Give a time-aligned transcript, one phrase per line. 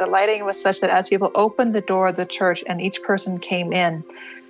[0.00, 3.02] The lighting was such that as people opened the door of the church and each
[3.02, 4.02] person came in,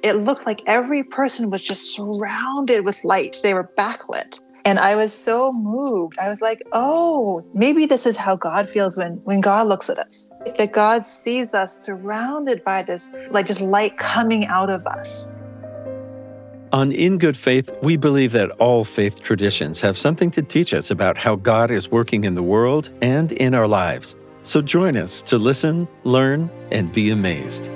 [0.04, 3.38] it looked like every person was just surrounded with light.
[3.42, 4.38] They were backlit.
[4.64, 6.20] And I was so moved.
[6.20, 9.98] I was like, oh, maybe this is how God feels when, when God looks at
[9.98, 10.30] us.
[10.56, 15.34] That God sees us surrounded by this, like just light coming out of us.
[16.72, 20.92] On In Good Faith, we believe that all faith traditions have something to teach us
[20.92, 24.14] about how God is working in the world and in our lives.
[24.42, 27.70] So join us to listen, learn, and be amazed.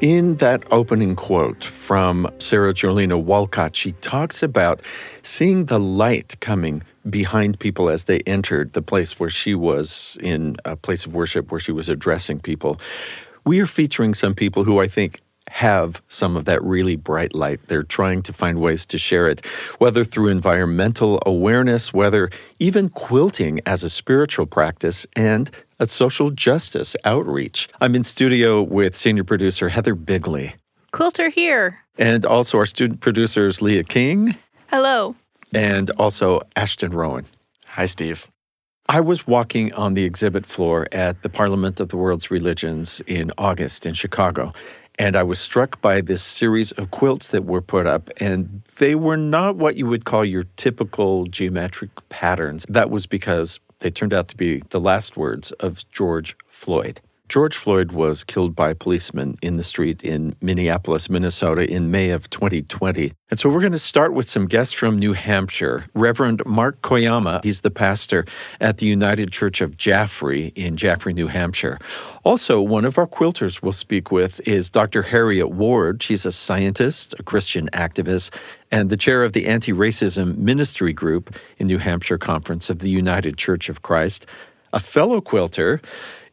[0.00, 4.80] In that opening quote from Sarah Jolena Walcott, she talks about
[5.22, 10.56] seeing the light coming behind people as they entered the place where she was in
[10.64, 12.80] a place of worship where she was addressing people.
[13.44, 15.20] We are featuring some people who I think
[15.50, 17.60] have some of that really bright light.
[17.66, 19.44] They're trying to find ways to share it,
[19.78, 26.94] whether through environmental awareness, whether even quilting as a spiritual practice, and a social justice
[27.04, 27.68] outreach.
[27.80, 30.54] I'm in studio with senior producer Heather Bigley.
[30.92, 31.78] Quilter here.
[31.98, 34.36] And also our student producers Leah King.
[34.68, 35.16] Hello.
[35.52, 37.26] And also Ashton Rowan.
[37.66, 38.28] Hi, Steve.
[38.88, 43.30] I was walking on the exhibit floor at the Parliament of the World's Religions in
[43.38, 44.50] August in Chicago,
[45.00, 48.94] and I was struck by this series of quilts that were put up, and they
[48.94, 52.66] were not what you would call your typical geometric patterns.
[52.68, 57.00] That was because they turned out to be the last words of George Floyd.
[57.30, 62.28] George Floyd was killed by policemen in the street in Minneapolis, Minnesota in May of
[62.28, 63.12] 2020.
[63.30, 65.86] And so we're going to start with some guests from New Hampshire.
[65.94, 68.26] Reverend Mark Koyama, he's the pastor
[68.60, 71.78] at the United Church of Jaffrey in Jaffrey, New Hampshire.
[72.24, 75.02] Also, one of our quilters we'll speak with is Dr.
[75.02, 76.02] Harriet Ward.
[76.02, 78.34] She's a scientist, a Christian activist,
[78.72, 82.90] and the chair of the Anti Racism Ministry Group in New Hampshire Conference of the
[82.90, 84.26] United Church of Christ.
[84.72, 85.80] A fellow quilter,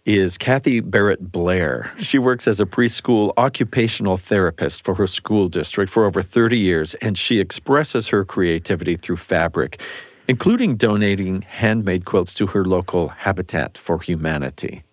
[0.08, 1.91] is Kathy Barrett Blair.
[2.00, 6.94] She works as a preschool occupational therapist for her school district for over 30 years,
[6.95, 9.81] and she expresses her creativity through fabric,
[10.29, 14.84] including donating handmade quilts to her local Habitat for Humanity.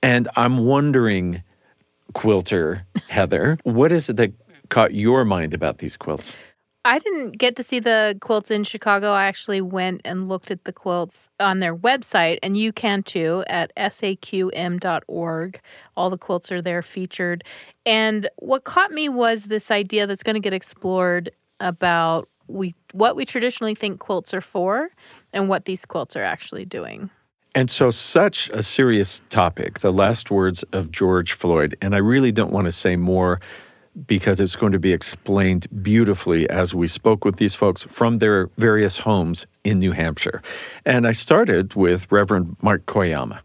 [0.00, 1.42] And I'm wondering,
[2.14, 4.32] quilter Heather, what is it that
[4.68, 6.36] caught your mind about these quilts?
[6.84, 9.12] I didn't get to see the quilts in Chicago.
[9.12, 13.44] I actually went and looked at the quilts on their website, and you can too
[13.48, 15.60] at saqm.org.
[15.96, 17.44] All the quilts are there featured.
[17.84, 21.30] And what caught me was this idea that's going to get explored
[21.60, 24.90] about we what we traditionally think quilts are for
[25.32, 27.10] and what these quilts are actually doing.
[27.54, 31.76] And so, such a serious topic, the last words of George Floyd.
[31.82, 33.40] And I really don't want to say more
[34.06, 38.48] because it's going to be explained beautifully as we spoke with these folks from their
[38.56, 40.42] various homes in New Hampshire.
[40.84, 43.40] And I started with Reverend Mark Koyama.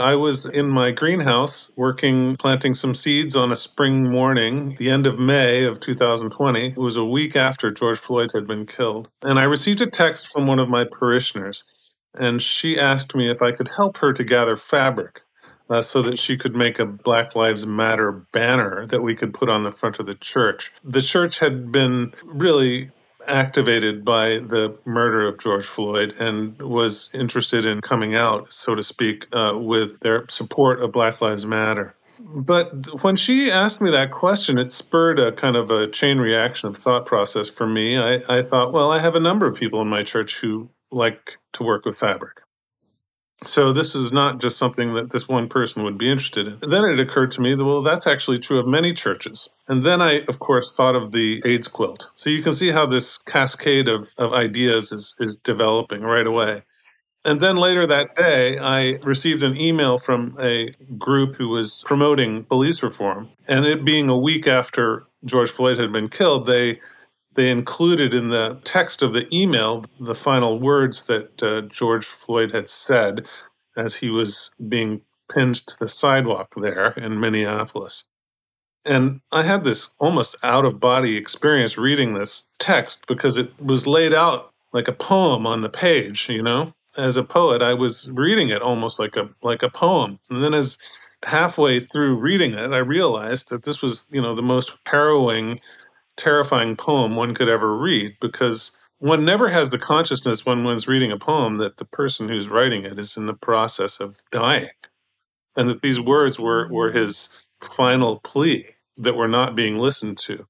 [0.00, 5.08] I was in my greenhouse working, planting some seeds on a spring morning, the end
[5.08, 6.68] of May of 2020.
[6.68, 9.10] It was a week after George Floyd had been killed.
[9.24, 11.64] And I received a text from one of my parishioners,
[12.16, 15.22] and she asked me if I could help her to gather fabric
[15.70, 19.48] uh, so that she could make a Black Lives Matter banner that we could put
[19.48, 20.72] on the front of the church.
[20.84, 22.90] The church had been really
[23.26, 28.82] activated by the murder of George Floyd and was interested in coming out, so to
[28.82, 31.94] speak, uh, with their support of Black Lives Matter.
[32.20, 36.68] But when she asked me that question, it spurred a kind of a chain reaction
[36.68, 37.96] of thought process for me.
[37.96, 41.38] I, I thought, well, I have a number of people in my church who like
[41.52, 42.40] to work with fabric.
[43.44, 46.70] So this is not just something that this one person would be interested in.
[46.70, 49.48] Then it occurred to me that, well, that's actually true of many churches.
[49.68, 52.10] And then I, of course, thought of the AIDS quilt.
[52.16, 56.62] So you can see how this cascade of, of ideas is, is developing right away.
[57.24, 62.44] And then later that day, I received an email from a group who was promoting
[62.44, 63.28] police reform.
[63.46, 66.80] And it being a week after George Floyd had been killed, they
[67.34, 72.50] they included in the text of the email the final words that uh, George Floyd
[72.50, 73.26] had said
[73.76, 75.00] as he was being
[75.32, 78.04] pinned to the sidewalk there in Minneapolis.
[78.84, 83.86] And I had this almost out of body experience reading this text because it was
[83.86, 86.72] laid out like a poem on the page, you know?
[86.96, 90.18] As a poet, I was reading it almost like a like a poem.
[90.30, 90.78] And then as
[91.24, 95.60] halfway through reading it, I realized that this was, you know, the most harrowing
[96.18, 101.12] terrifying poem one could ever read because one never has the consciousness when one's reading
[101.12, 104.68] a poem that the person who's writing it is in the process of dying
[105.56, 107.28] and that these words were, were his
[107.60, 108.66] final plea
[108.96, 110.46] that were not being listened to.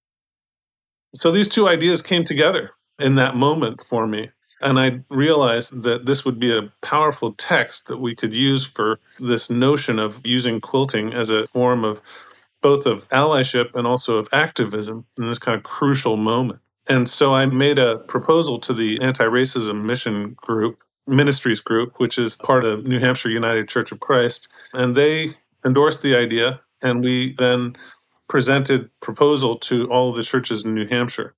[1.14, 4.30] So these two ideas came together in that moment for me.
[4.60, 8.98] And I realized that this would be a powerful text that we could use for
[9.18, 12.02] this notion of using quilting as a form of
[12.60, 16.60] both of allyship and also of activism in this kind of crucial moment.
[16.88, 22.18] And so I made a proposal to the anti racism mission group, ministries group, which
[22.18, 24.48] is part of New Hampshire United Church of Christ.
[24.72, 25.34] And they
[25.64, 26.60] endorsed the idea.
[26.80, 27.76] And we then
[28.28, 31.34] presented proposal to all of the churches in New Hampshire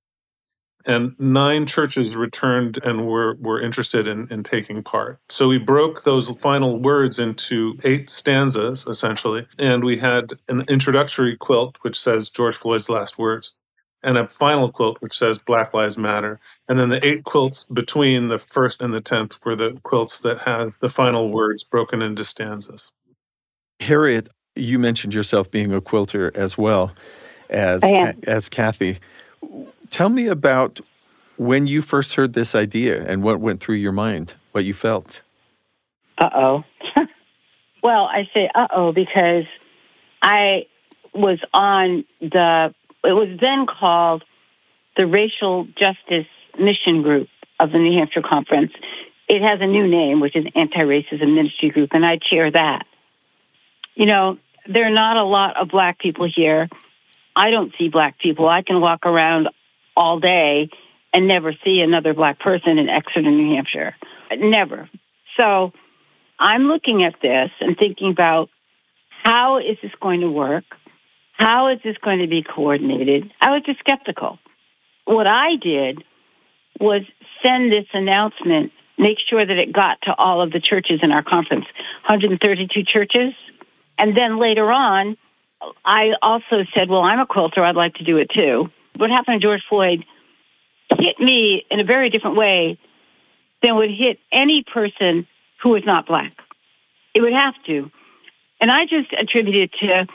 [0.85, 5.19] and nine churches returned and were, were interested in, in taking part.
[5.29, 11.35] So we broke those final words into eight stanzas, essentially, and we had an introductory
[11.37, 13.53] quilt which says George Floyd's last words,
[14.03, 16.39] and a final quilt which says Black Lives Matter.
[16.67, 20.39] And then the eight quilts between the first and the tenth were the quilts that
[20.39, 22.91] had the final words broken into stanzas.
[23.79, 26.93] Harriet, you mentioned yourself being a quilter as well
[27.49, 27.83] as
[28.27, 28.97] as Kathy.
[29.91, 30.79] Tell me about
[31.35, 35.21] when you first heard this idea and what went through your mind, what you felt.
[36.17, 36.63] Uh oh.
[37.83, 39.43] well, I say uh oh because
[40.21, 40.65] I
[41.13, 42.73] was on the,
[43.03, 44.23] it was then called
[44.95, 46.27] the Racial Justice
[46.57, 47.27] Mission Group
[47.59, 48.71] of the New Hampshire Conference.
[49.27, 52.85] It has a new name, which is Anti Racism Ministry Group, and I chair that.
[53.95, 56.69] You know, there are not a lot of black people here.
[57.35, 58.47] I don't see black people.
[58.47, 59.49] I can walk around
[59.95, 60.69] all day
[61.13, 63.95] and never see another black person in Exeter, New Hampshire.
[64.37, 64.89] Never.
[65.37, 65.73] So
[66.39, 68.49] I'm looking at this and thinking about
[69.23, 70.63] how is this going to work?
[71.33, 73.31] How is this going to be coordinated?
[73.41, 74.39] I was just skeptical.
[75.05, 76.03] What I did
[76.79, 77.01] was
[77.43, 81.23] send this announcement, make sure that it got to all of the churches in our
[81.23, 81.65] conference,
[82.07, 83.33] 132 churches.
[83.97, 85.17] And then later on,
[85.85, 87.63] I also said, well, I'm a quilter.
[87.63, 90.05] I'd like to do it too what happened to George Floyd
[90.99, 92.77] hit me in a very different way
[93.61, 95.27] than would hit any person
[95.61, 96.33] who was not black.
[97.13, 97.91] It would have to.
[98.59, 100.07] And I just attribute it to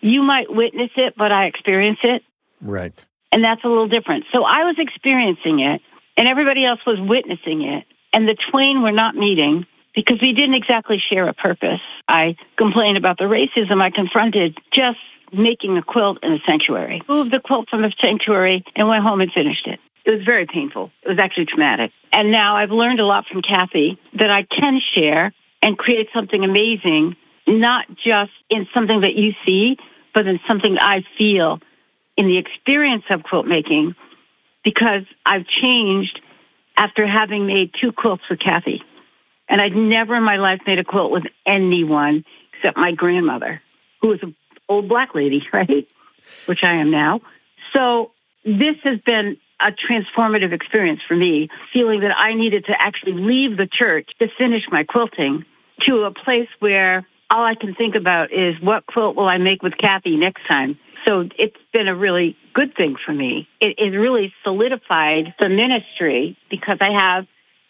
[0.00, 2.22] you might witness it, but I experience it.
[2.60, 3.04] Right.
[3.32, 4.24] And that's a little different.
[4.32, 5.80] So I was experiencing it,
[6.16, 10.54] and everybody else was witnessing it, and the twain were not meeting because we didn't
[10.54, 11.80] exactly share a purpose.
[12.06, 14.98] I complained about the racism I confronted just
[15.32, 17.02] making a quilt in a sanctuary.
[17.08, 19.80] Moved the quilt from the sanctuary and went home and finished it.
[20.04, 20.90] It was very painful.
[21.02, 21.90] It was actually traumatic.
[22.12, 25.32] And now I've learned a lot from Kathy that I can share
[25.62, 27.16] and create something amazing,
[27.46, 29.78] not just in something that you see,
[30.12, 31.58] but in something I feel
[32.16, 33.94] in the experience of quilt making
[34.62, 36.20] because I've changed
[36.76, 38.82] after having made two quilts with Kathy.
[39.48, 43.60] And I'd never in my life made a quilt with anyone except my grandmother,
[44.00, 44.32] who was a
[44.68, 45.88] old black lady, right?
[46.46, 47.20] Which I am now.
[47.72, 48.12] So
[48.44, 53.56] this has been a transformative experience for me, feeling that I needed to actually leave
[53.56, 55.44] the church to finish my quilting
[55.82, 59.62] to a place where all I can think about is what quilt will I make
[59.62, 60.78] with Kathy next time.
[61.06, 63.48] So it's been a really good thing for me.
[63.60, 67.26] It, it really solidified the ministry because I have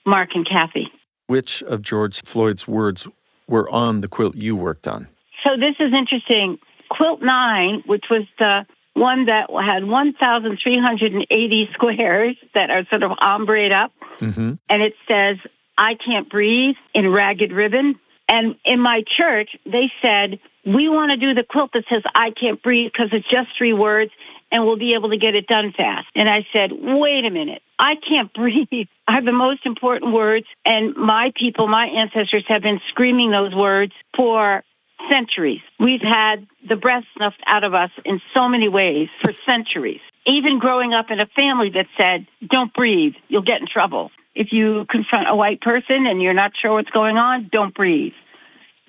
[0.06, 0.88] Mark and Kathy.
[1.26, 3.06] Which of George Floyd's words
[3.48, 5.08] were on the quilt you worked on?
[5.42, 6.58] So this is interesting.
[6.90, 13.72] Quilt 9, which was the one that had 1,380 squares that are sort of ombreed
[13.72, 13.92] up.
[14.18, 14.54] Mm-hmm.
[14.68, 15.36] And it says,
[15.76, 17.98] I can't breathe in ragged ribbon.
[18.28, 22.30] And in my church, they said, we want to do the quilt that says, I
[22.30, 24.12] can't breathe because it's just three words
[24.50, 26.06] and we'll be able to get it done fast.
[26.14, 27.62] And I said, wait a minute.
[27.78, 30.46] I can't breathe are the most important words.
[30.64, 34.62] And my people, my ancestors have been screaming those words for
[35.10, 35.60] centuries.
[35.78, 40.00] We've had the breath snuffed out of us in so many ways for centuries.
[40.26, 44.10] Even growing up in a family that said, don't breathe, you'll get in trouble.
[44.34, 48.14] If you confront a white person and you're not sure what's going on, don't breathe.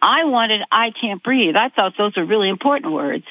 [0.02, 1.56] I wanted, I can't breathe.
[1.56, 3.26] I thought those were really important words.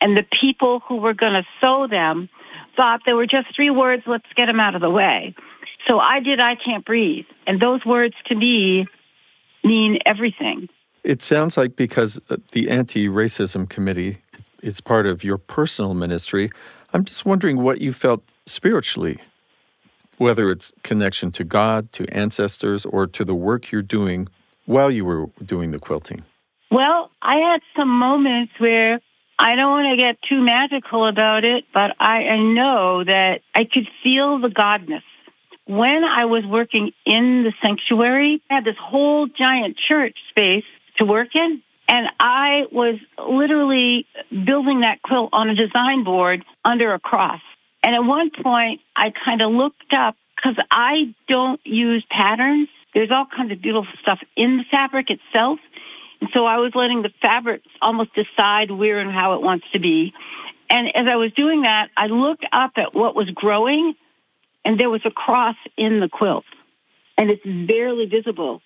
[0.00, 2.28] And the people who were going to sew them
[2.76, 5.34] thought there were just three words, let's get them out of the way.
[5.88, 7.26] So I did, I can't breathe.
[7.46, 8.86] And those words to me
[9.64, 10.68] mean everything.
[11.04, 14.18] It sounds like because uh, the anti racism committee
[14.62, 16.50] is part of your personal ministry,
[16.92, 19.18] I'm just wondering what you felt spiritually,
[20.16, 24.28] whether it's connection to God, to ancestors, or to the work you're doing
[24.66, 26.24] while you were doing the quilting.
[26.70, 29.00] Well, I had some moments where
[29.38, 33.86] I don't want to get too magical about it, but I, know that I could
[34.02, 35.02] feel the godness.
[35.66, 40.64] When I was working in the sanctuary, I had this whole giant church space
[40.98, 41.62] to work in.
[41.88, 47.40] And I was literally building that quilt on a design board under a cross.
[47.82, 52.68] And at one point, I kind of looked up because I don't use patterns.
[52.92, 55.58] There's all kinds of beautiful stuff in the fabric itself.
[56.20, 59.78] And so I was letting the fabric almost decide where and how it wants to
[59.78, 60.12] be.
[60.70, 63.94] And as I was doing that, I looked up at what was growing,
[64.64, 66.44] and there was a cross in the quilt.
[67.16, 68.60] And it's barely visible,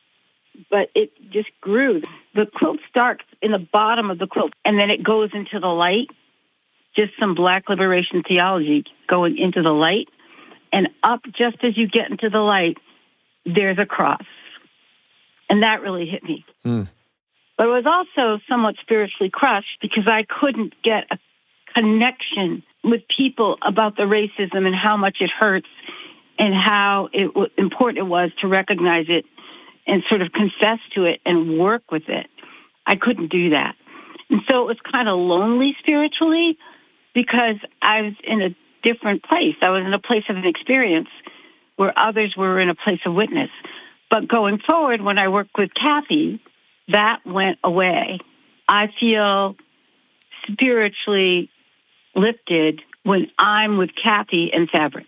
[0.71, 2.03] but it just grew.
[2.35, 5.69] The quilt starts in the bottom of the quilt, and then it goes into the
[5.69, 6.09] light.
[6.95, 10.09] Just some black liberation theology going into the light.
[10.73, 12.77] And up just as you get into the light,
[13.45, 14.23] there's a cross.
[15.49, 16.45] And that really hit me.
[16.65, 16.89] Mm.
[17.57, 21.19] But I was also somewhat spiritually crushed because I couldn't get a
[21.75, 25.69] connection with people about the racism and how much it hurts
[26.39, 29.25] and how it, important it was to recognize it
[29.87, 32.27] and sort of confess to it and work with it.
[32.87, 33.75] I couldn't do that.
[34.31, 36.57] And so it was kind of lonely spiritually
[37.15, 39.57] because I was in a different place.
[39.61, 41.09] I was in a place of an experience
[41.77, 43.51] where others were in a place of witness.
[44.11, 46.41] But going forward, when I work with Kathy,
[46.89, 48.19] that went away.
[48.69, 49.57] I feel
[50.51, 51.51] spiritually
[52.15, 55.07] lifted when I'm with Kathy and fabric.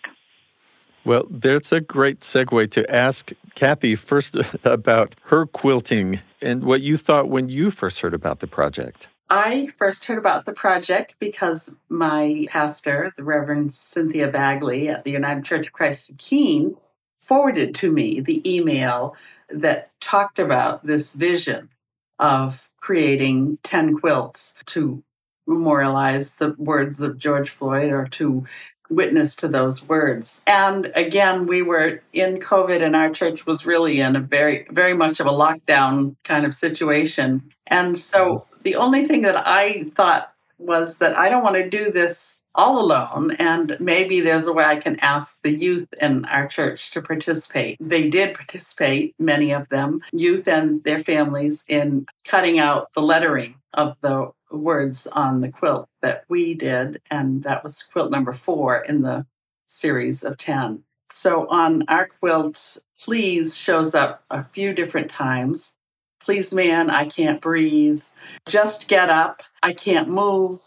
[1.04, 6.96] Well, that's a great segue to ask Kathy first about her quilting and what you
[6.96, 9.08] thought when you first heard about the project.
[9.30, 15.10] I first heard about the project because my pastor, the Reverend Cynthia Bagley at the
[15.10, 16.76] United Church of Christ in Keene,
[17.18, 19.16] forwarded to me the email
[19.48, 21.70] that talked about this vision
[22.18, 25.02] of creating 10 quilts to
[25.46, 28.44] memorialize the words of George Floyd or to
[28.90, 30.42] witness to those words.
[30.46, 34.94] And again, we were in COVID and our church was really in a very, very
[34.94, 37.50] much of a lockdown kind of situation.
[37.66, 41.90] And so the only thing that I thought was that I don't want to do
[41.90, 46.46] this all alone, and maybe there's a way I can ask the youth in our
[46.46, 47.76] church to participate.
[47.80, 53.56] They did participate, many of them, youth and their families, in cutting out the lettering
[53.72, 58.78] of the words on the quilt that we did, and that was quilt number four
[58.78, 59.26] in the
[59.66, 60.82] series of 10.
[61.10, 65.76] So on our quilt, please shows up a few different times.
[66.20, 68.02] Please, man, I can't breathe.
[68.46, 69.42] Just get up.
[69.62, 70.60] I can't move.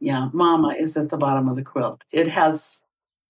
[0.00, 2.02] Yeah, Mama is at the bottom of the quilt.
[2.10, 2.80] It has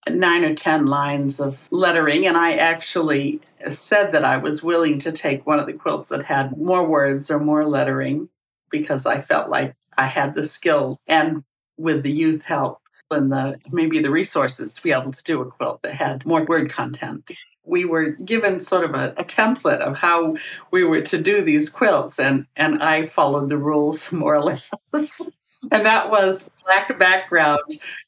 [0.08, 5.12] nine or 10 lines of lettering, and I actually said that I was willing to
[5.12, 8.28] take one of the quilts that had more words or more lettering
[8.70, 11.44] because I felt like I had the skill and
[11.76, 12.80] with the youth help
[13.10, 16.44] and the maybe the resources to be able to do a quilt that had more
[16.44, 17.30] word content.
[17.66, 20.36] We were given sort of a, a template of how
[20.70, 24.70] we were to do these quilts, and and I followed the rules more or less.
[25.72, 27.60] and that was black background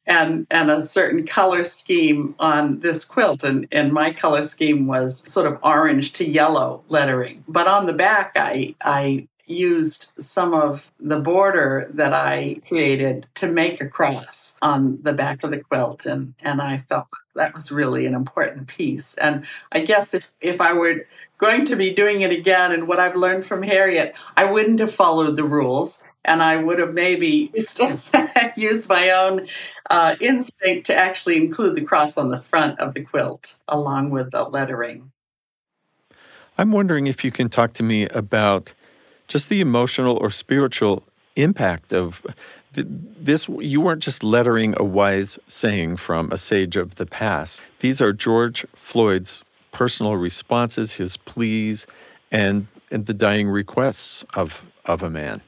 [0.06, 5.30] and and a certain color scheme on this quilt and and my color scheme was
[5.30, 10.92] sort of orange to yellow lettering but on the back i i used some of
[10.98, 16.04] the border that I created to make a cross on the back of the quilt
[16.06, 20.60] and and I felt that was really an important piece and I guess if if
[20.60, 21.06] I were
[21.38, 24.92] going to be doing it again and what I've learned from Harriet I wouldn't have
[24.92, 27.52] followed the rules and I would have maybe
[28.56, 29.46] used my own
[29.88, 34.32] uh, instinct to actually include the cross on the front of the quilt along with
[34.32, 35.12] the lettering.
[36.58, 38.72] I'm wondering if you can talk to me about
[39.28, 41.02] just the emotional or spiritual
[41.36, 42.26] impact of
[42.72, 47.60] this you weren't just lettering a wise saying from a sage of the past.
[47.80, 49.42] These are george floyd's
[49.72, 51.86] personal responses his pleas
[52.30, 55.42] and and the dying requests of of a man.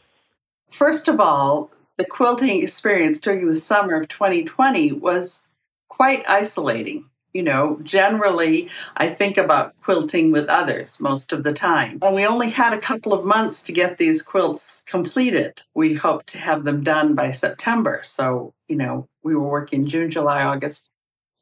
[0.70, 5.48] First of all the quilting experience during the summer of 2020 was
[5.88, 7.04] quite isolating
[7.38, 12.00] you know, generally, I think about quilting with others most of the time.
[12.02, 15.62] And we only had a couple of months to get these quilts completed.
[15.72, 18.00] We hoped to have them done by September.
[18.02, 20.90] So, you know, we were working June, July, August.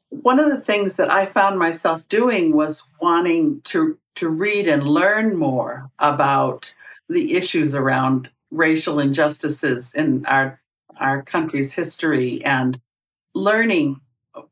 [0.09, 4.83] One of the things that I found myself doing was wanting to, to read and
[4.87, 6.75] learn more about
[7.09, 10.61] the issues around racial injustices in our,
[10.99, 12.79] our country's history and
[13.33, 13.99] learning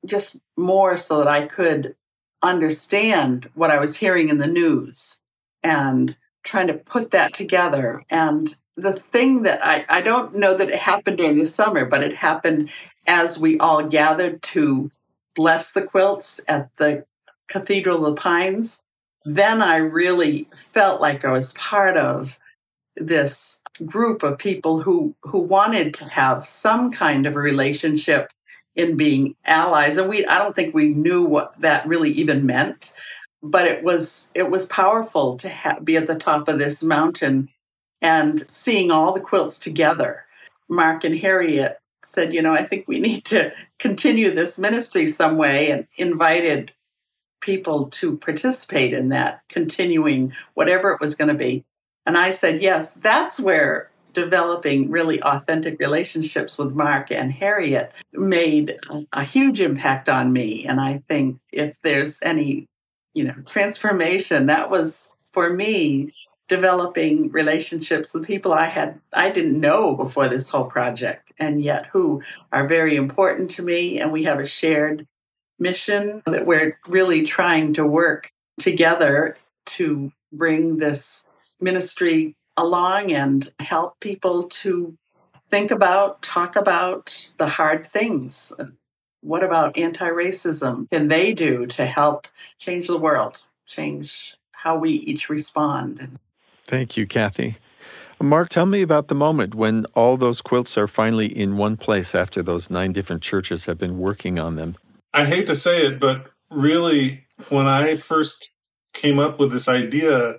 [0.05, 1.95] just more so that I could
[2.41, 5.23] understand what I was hearing in the news
[5.63, 8.03] and trying to put that together.
[8.09, 12.03] And the thing that I, I don't know that it happened during the summer, but
[12.03, 12.69] it happened
[13.07, 14.91] as we all gathered to
[15.35, 17.05] bless the quilts at the
[17.47, 18.83] Cathedral of the Pines.
[19.25, 22.39] Then I really felt like I was part of
[22.95, 28.31] this group of people who who wanted to have some kind of a relationship
[28.75, 29.97] in being allies.
[29.97, 32.93] And we I don't think we knew what that really even meant,
[33.41, 37.49] but it was it was powerful to ha- be at the top of this mountain
[38.01, 40.25] and seeing all the quilts together.
[40.69, 45.37] Mark and Harriet said, you know, I think we need to continue this ministry some
[45.37, 46.71] way and invited
[47.41, 51.63] people to participate in that continuing whatever it was going to be.
[52.05, 58.79] And I said, yes, that's where developing really authentic relationships with Mark and Harriet made
[59.11, 60.65] a, huge impact on me.
[60.65, 62.65] And I think if there's any,
[63.13, 66.11] you know, transformation, that was for me
[66.47, 71.87] developing relationships with people I had I didn't know before this whole project and yet
[71.87, 75.07] who are very important to me and we have a shared
[75.57, 81.23] mission that we're really trying to work together to bring this
[81.59, 84.97] ministry along and help people to
[85.49, 88.53] think about, talk about the hard things.
[89.21, 92.27] What about anti racism can they do to help
[92.59, 96.19] change the world, change how we each respond?
[96.67, 97.57] Thank you, Kathy.
[98.21, 102.15] Mark, tell me about the moment when all those quilts are finally in one place
[102.15, 104.77] after those nine different churches have been working on them.
[105.13, 108.53] I hate to say it, but really, when I first
[108.93, 110.37] came up with this idea,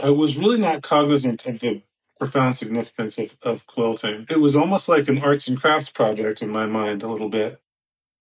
[0.00, 1.82] I was really not cognizant of the
[2.18, 4.26] profound significance of, of quilting.
[4.30, 7.60] It was almost like an arts and crafts project in my mind, a little bit.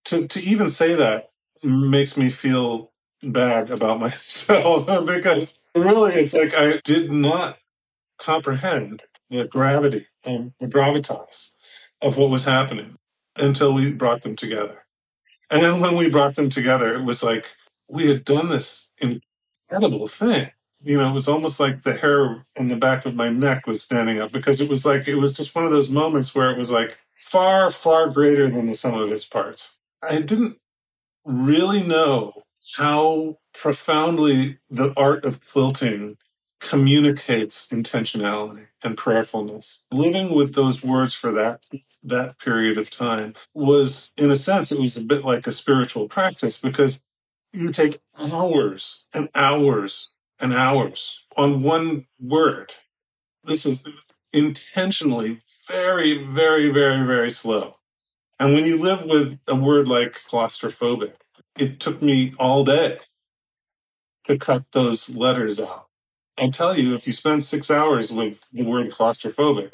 [0.05, 1.31] To, to even say that
[1.63, 2.91] makes me feel
[3.23, 7.57] bad about myself because really it's like I did not
[8.19, 11.51] comprehend the gravity and the gravitas
[12.01, 12.97] of what was happening
[13.37, 14.83] until we brought them together.
[15.51, 17.47] And then when we brought them together, it was like
[17.89, 20.49] we had done this incredible thing
[20.83, 23.81] you know, it was almost like the hair in the back of my neck was
[23.81, 26.57] standing up because it was like, it was just one of those moments where it
[26.57, 29.75] was like far, far greater than the sum of its parts.
[30.07, 30.57] I didn't
[31.25, 32.43] really know
[32.77, 36.17] how profoundly the art of quilting
[36.61, 39.85] communicates intentionality and prayerfulness.
[39.91, 41.63] Living with those words for that
[42.03, 46.07] that period of time was in a sense it was a bit like a spiritual
[46.07, 47.03] practice because
[47.51, 47.99] you take
[48.31, 52.73] hours and hours and hours on one word.
[53.43, 53.85] This is
[54.33, 57.75] intentionally very, very, very, very slow.
[58.39, 61.13] And when you live with a word like claustrophobic,
[61.57, 62.99] it took me all day
[64.25, 65.87] to cut those letters out.
[66.37, 69.73] I tell you, if you spend six hours with the word claustrophobic,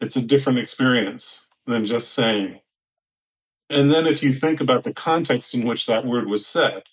[0.00, 2.60] it's a different experience than just saying.
[3.70, 6.84] And then if you think about the context in which that word was said,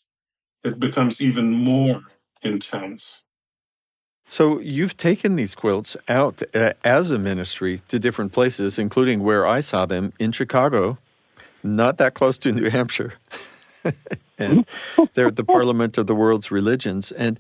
[0.64, 2.02] it becomes even more
[2.46, 3.26] intense.
[4.28, 9.46] So you've taken these quilts out uh, as a ministry to different places, including where
[9.46, 10.98] I saw them in Chicago,
[11.64, 13.14] not that close to New Hampshire.
[14.38, 14.66] and
[15.14, 17.12] they're at the Parliament of the World's Religions.
[17.12, 17.40] And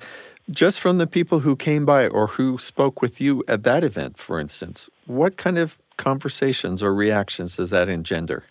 [0.52, 4.18] just from the people who came by or who spoke with you at that event,
[4.18, 8.44] for instance, what kind of conversations or reactions does that engender?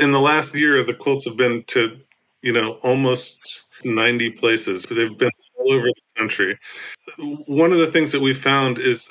[0.00, 1.98] In the last year, the quilts have been to,
[2.40, 4.84] you know, almost 90 places.
[4.84, 6.58] They've been all over the country.
[7.18, 9.08] One of the things that we found is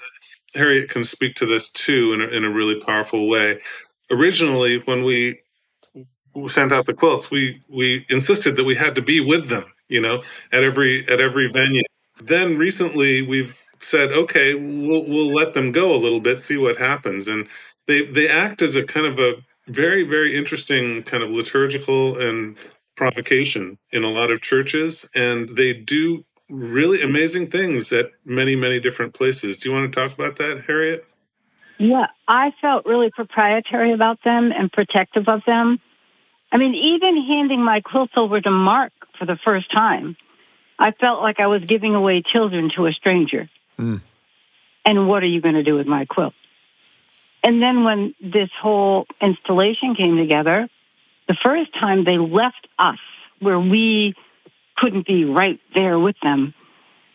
[0.53, 3.59] Harriet can speak to this too in a, in a really powerful way.
[4.11, 5.39] Originally, when we
[6.47, 10.01] sent out the quilts, we we insisted that we had to be with them, you
[10.01, 11.83] know, at every at every venue.
[12.23, 16.77] Then recently, we've said, okay, we'll we'll let them go a little bit, see what
[16.77, 17.47] happens, and
[17.87, 19.33] they they act as a kind of a
[19.67, 22.57] very very interesting kind of liturgical and
[22.97, 28.79] provocation in a lot of churches, and they do really amazing things at many, many
[28.79, 29.57] different places.
[29.57, 31.05] Do you want to talk about that, Harriet?
[31.77, 35.79] Yeah, I felt really proprietary about them and protective of them.
[36.51, 40.17] I mean, even handing my quilts over to Mark for the first time,
[40.79, 43.49] I felt like I was giving away children to a stranger.
[43.77, 44.01] Mm.
[44.85, 46.33] And what are you going to do with my quilt?
[47.43, 50.67] And then when this whole installation came together,
[51.27, 52.99] the first time they left us
[53.39, 54.15] where we
[54.77, 56.53] couldn't be right there with them,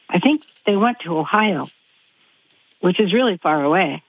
[0.08, 1.68] I think they went to Ohio,
[2.80, 4.02] which is really far away.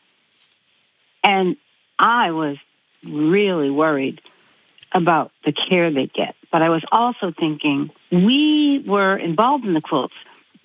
[1.24, 1.56] And
[1.98, 2.58] I was
[3.06, 4.22] really worried
[4.92, 6.36] about the care they get.
[6.52, 10.14] But I was also thinking we were involved in the quilts.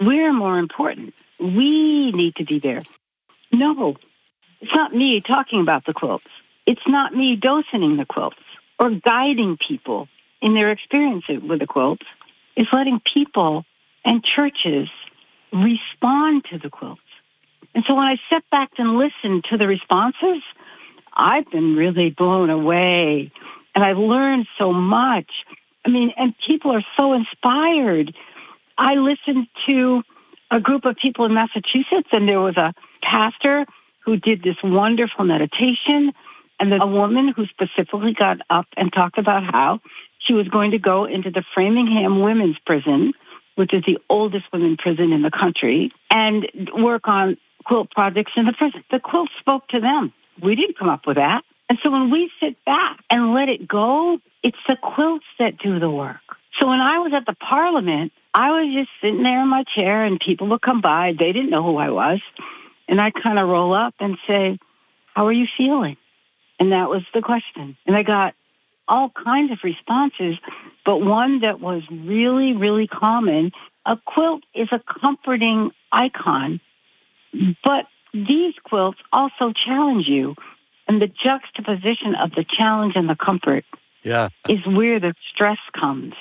[0.00, 1.14] We're more important.
[1.38, 2.82] We need to be there.
[3.52, 3.96] No,
[4.60, 6.26] it's not me talking about the quilts.
[6.66, 8.36] It's not me docening the quilts
[8.78, 10.08] or guiding people
[10.40, 12.06] in their experience with the quilts
[12.56, 13.64] is letting people
[14.04, 14.88] and churches
[15.52, 17.00] respond to the quilts.
[17.74, 20.42] And so when I step back and listen to the responses,
[21.14, 23.32] I've been really blown away
[23.74, 25.30] and I've learned so much.
[25.84, 28.14] I mean, and people are so inspired.
[28.76, 30.02] I listened to
[30.50, 33.66] a group of people in Massachusetts, and there was a pastor
[34.04, 36.12] who did this wonderful meditation,
[36.60, 39.80] and a woman who specifically got up and talked about how
[40.26, 43.12] she was going to go into the Framingham Women's Prison,
[43.54, 48.46] which is the oldest women's prison in the country, and work on quilt projects in
[48.46, 48.82] the prison.
[48.90, 50.12] The quilt spoke to them.
[50.42, 51.42] We didn't come up with that.
[51.68, 55.78] And so when we sit back and let it go, it's the quilts that do
[55.78, 56.20] the work.
[56.58, 60.04] So when I was at the parliament, I was just sitting there in my chair
[60.04, 61.12] and people would come by.
[61.18, 62.20] They didn't know who I was.
[62.88, 64.58] And I'd kind of roll up and say,
[65.14, 65.96] How are you feeling?
[66.58, 67.76] And that was the question.
[67.86, 68.34] And I got
[68.88, 70.36] all kinds of responses,
[70.84, 73.52] but one that was really, really common
[73.88, 76.60] a quilt is a comforting icon,
[77.64, 80.34] but these quilts also challenge you.
[80.86, 83.64] And the juxtaposition of the challenge and the comfort
[84.02, 84.30] yeah.
[84.48, 86.14] is where the stress comes.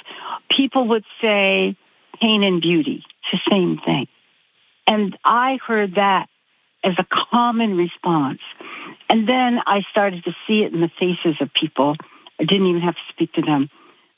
[0.50, 1.78] People would say
[2.22, 4.08] pain and beauty, it's the same thing.
[4.88, 6.28] And I heard that
[6.84, 8.40] as a common response.
[9.10, 11.96] And then I started to see it in the faces of people.
[12.40, 13.70] I didn't even have to speak to them.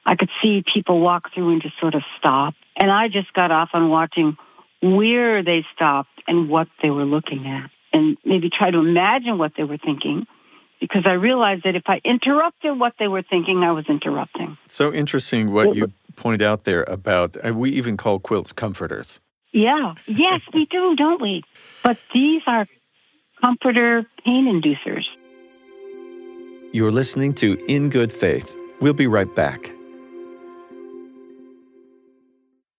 [0.05, 2.55] I could see people walk through and just sort of stop.
[2.75, 4.37] And I just got off on watching
[4.81, 9.53] where they stopped and what they were looking at and maybe try to imagine what
[9.57, 10.25] they were thinking
[10.79, 14.57] because I realized that if I interrupted what they were thinking, I was interrupting.
[14.67, 19.19] So interesting what you point out there about, uh, we even call quilts comforters.
[19.51, 21.43] Yeah, yes, we do, don't we?
[21.83, 22.67] But these are
[23.41, 25.03] comforter pain inducers.
[26.71, 28.55] You're listening to In Good Faith.
[28.81, 29.71] We'll be right back.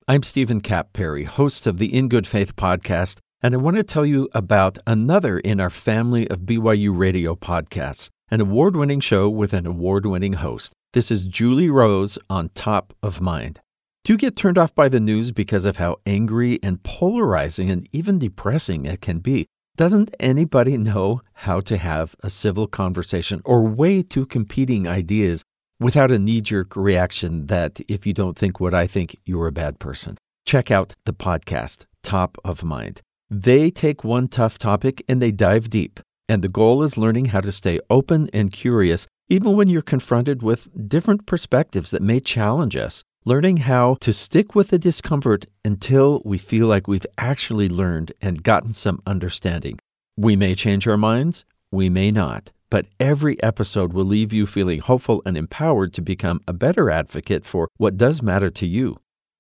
[0.06, 3.84] I'm Stephen Kapp Perry, host of the In Good Faith podcast, and I want to
[3.84, 9.28] tell you about another in our family of BYU radio podcasts, an award winning show
[9.28, 10.72] with an award winning host.
[10.92, 13.60] This is Julie Rose on Top of Mind.
[14.02, 17.88] Do you get turned off by the news because of how angry and polarizing and
[17.92, 19.46] even depressing it can be?
[19.80, 25.42] Doesn't anybody know how to have a civil conversation or weigh two competing ideas
[25.78, 29.52] without a knee jerk reaction that if you don't think what I think, you're a
[29.52, 30.18] bad person?
[30.44, 33.00] Check out the podcast, Top of Mind.
[33.30, 35.98] They take one tough topic and they dive deep.
[36.28, 40.42] And the goal is learning how to stay open and curious, even when you're confronted
[40.42, 43.02] with different perspectives that may challenge us.
[43.24, 48.42] Learning how to stick with the discomfort until we feel like we've actually learned and
[48.42, 49.78] gotten some understanding.
[50.16, 54.80] We may change our minds, we may not, but every episode will leave you feeling
[54.80, 58.96] hopeful and empowered to become a better advocate for what does matter to you.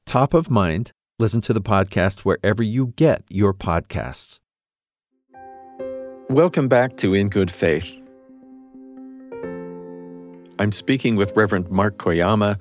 [0.06, 4.38] Top of mind Listen to the podcast wherever you get your podcasts.
[6.30, 8.00] Welcome back to In Good Faith.
[10.58, 12.58] I'm speaking with Reverend Mark Koyama,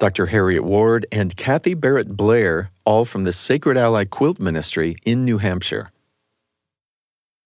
[0.00, 0.26] Dr.
[0.26, 5.36] Harriet Ward, and Kathy Barrett Blair, all from the Sacred Ally Quilt Ministry in New
[5.36, 5.92] Hampshire.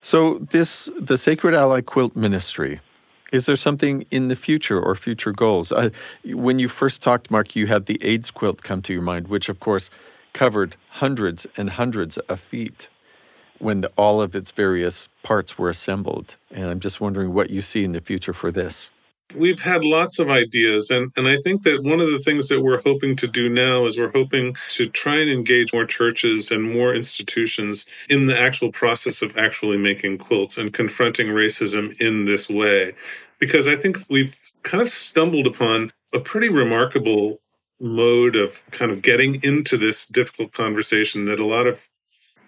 [0.00, 2.80] So, this the Sacred Ally Quilt Ministry.
[3.32, 5.72] Is there something in the future or future goals?
[5.72, 5.90] Uh,
[6.24, 9.48] when you first talked, Mark, you had the AIDS quilt come to your mind, which,
[9.48, 9.90] of course,
[10.32, 12.88] covered hundreds and hundreds of feet
[13.58, 16.36] when the, all of its various parts were assembled.
[16.52, 18.90] And I'm just wondering what you see in the future for this.
[19.34, 22.60] We've had lots of ideas, and, and I think that one of the things that
[22.60, 26.62] we're hoping to do now is we're hoping to try and engage more churches and
[26.62, 32.48] more institutions in the actual process of actually making quilts and confronting racism in this
[32.48, 32.94] way.
[33.38, 37.40] Because I think we've kind of stumbled upon a pretty remarkable
[37.80, 41.88] mode of kind of getting into this difficult conversation that a lot of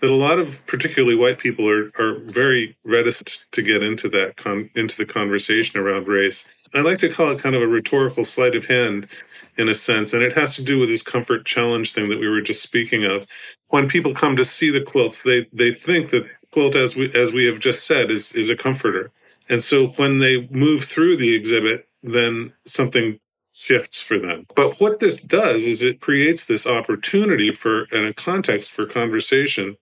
[0.00, 4.36] that a lot of particularly white people are are very reticent to get into that
[4.36, 6.44] con, into the conversation around race.
[6.74, 9.08] I like to call it kind of a rhetorical sleight of hand
[9.56, 12.28] in a sense and it has to do with this comfort challenge thing that we
[12.28, 13.26] were just speaking of.
[13.68, 17.32] When people come to see the quilts, they they think that quilt as we as
[17.32, 19.10] we have just said is is a comforter.
[19.48, 23.18] And so when they move through the exhibit, then something
[23.54, 24.46] shifts for them.
[24.54, 29.76] But what this does is it creates this opportunity for and a context for conversation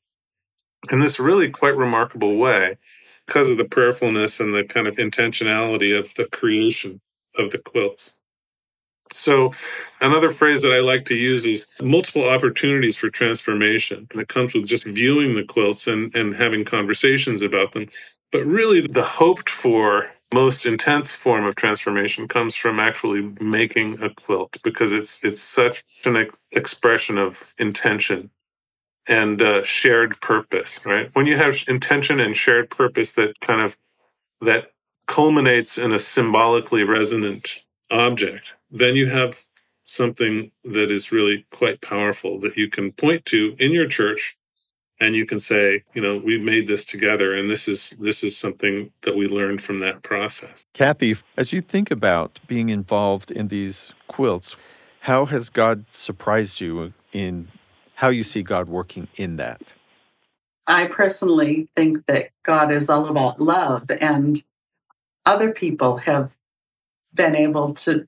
[0.90, 2.76] in this really quite remarkable way
[3.26, 7.00] because of the prayerfulness and the kind of intentionality of the creation
[7.36, 8.12] of the quilts.
[9.12, 9.52] So,
[10.00, 14.08] another phrase that I like to use is multiple opportunities for transformation.
[14.10, 17.88] And it comes with just viewing the quilts and, and having conversations about them.
[18.32, 24.10] But really, the hoped for most intense form of transformation comes from actually making a
[24.14, 28.30] quilt because it's it's such an ex- expression of intention
[29.06, 31.10] and uh, shared purpose right?
[31.14, 33.76] When you have intention and shared purpose that kind of
[34.40, 34.72] that
[35.06, 39.44] culminates in a symbolically resonant object, then you have
[39.86, 44.36] something that is really quite powerful that you can point to in your church
[45.00, 48.36] and you can say you know we made this together and this is this is
[48.36, 50.64] something that we learned from that process.
[50.72, 54.56] Kathy as you think about being involved in these quilts
[55.00, 57.48] how has god surprised you in
[57.96, 59.72] how you see god working in that
[60.66, 64.42] i personally think that god is all about love and
[65.26, 66.30] other people have
[67.14, 68.06] been able to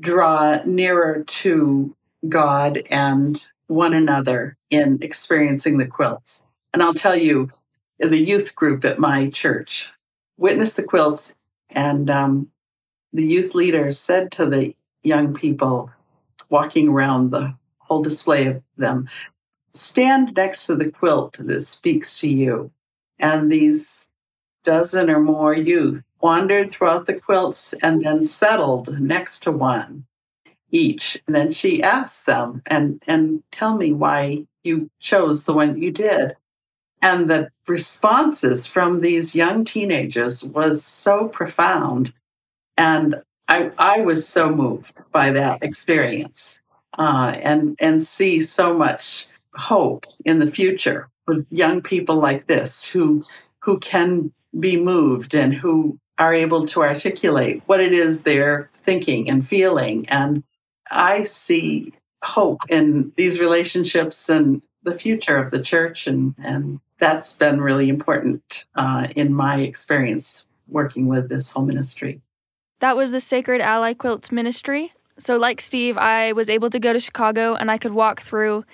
[0.00, 1.94] draw nearer to
[2.28, 6.42] God and one another in experiencing the quilts.
[6.72, 7.50] And I'll tell you,
[7.98, 9.92] the youth group at my church
[10.38, 11.36] witnessed the quilts,
[11.70, 12.50] and um,
[13.12, 15.90] the youth leader said to the young people
[16.48, 17.54] walking around the
[17.90, 19.08] whole display of them,
[19.72, 22.70] stand next to the quilt that speaks to you.
[23.18, 24.08] And these
[24.64, 30.06] dozen or more youth wandered throughout the quilts and then settled next to one
[30.70, 31.20] each.
[31.26, 35.90] And then she asked them, and, and tell me why you chose the one you
[35.90, 36.36] did.
[37.02, 42.12] And the responses from these young teenagers was so profound.
[42.76, 46.59] And I, I was so moved by that experience
[46.98, 52.84] uh, and, and see so much hope in the future with young people like this
[52.84, 53.24] who,
[53.60, 59.30] who can be moved and who are able to articulate what it is they're thinking
[59.30, 60.08] and feeling.
[60.08, 60.42] And
[60.90, 66.06] I see hope in these relationships and the future of the church.
[66.06, 72.20] And, and that's been really important uh, in my experience working with this whole ministry.
[72.80, 74.92] That was the Sacred Ally Quilts Ministry.
[75.20, 78.64] So, like Steve, I was able to go to Chicago and I could walk through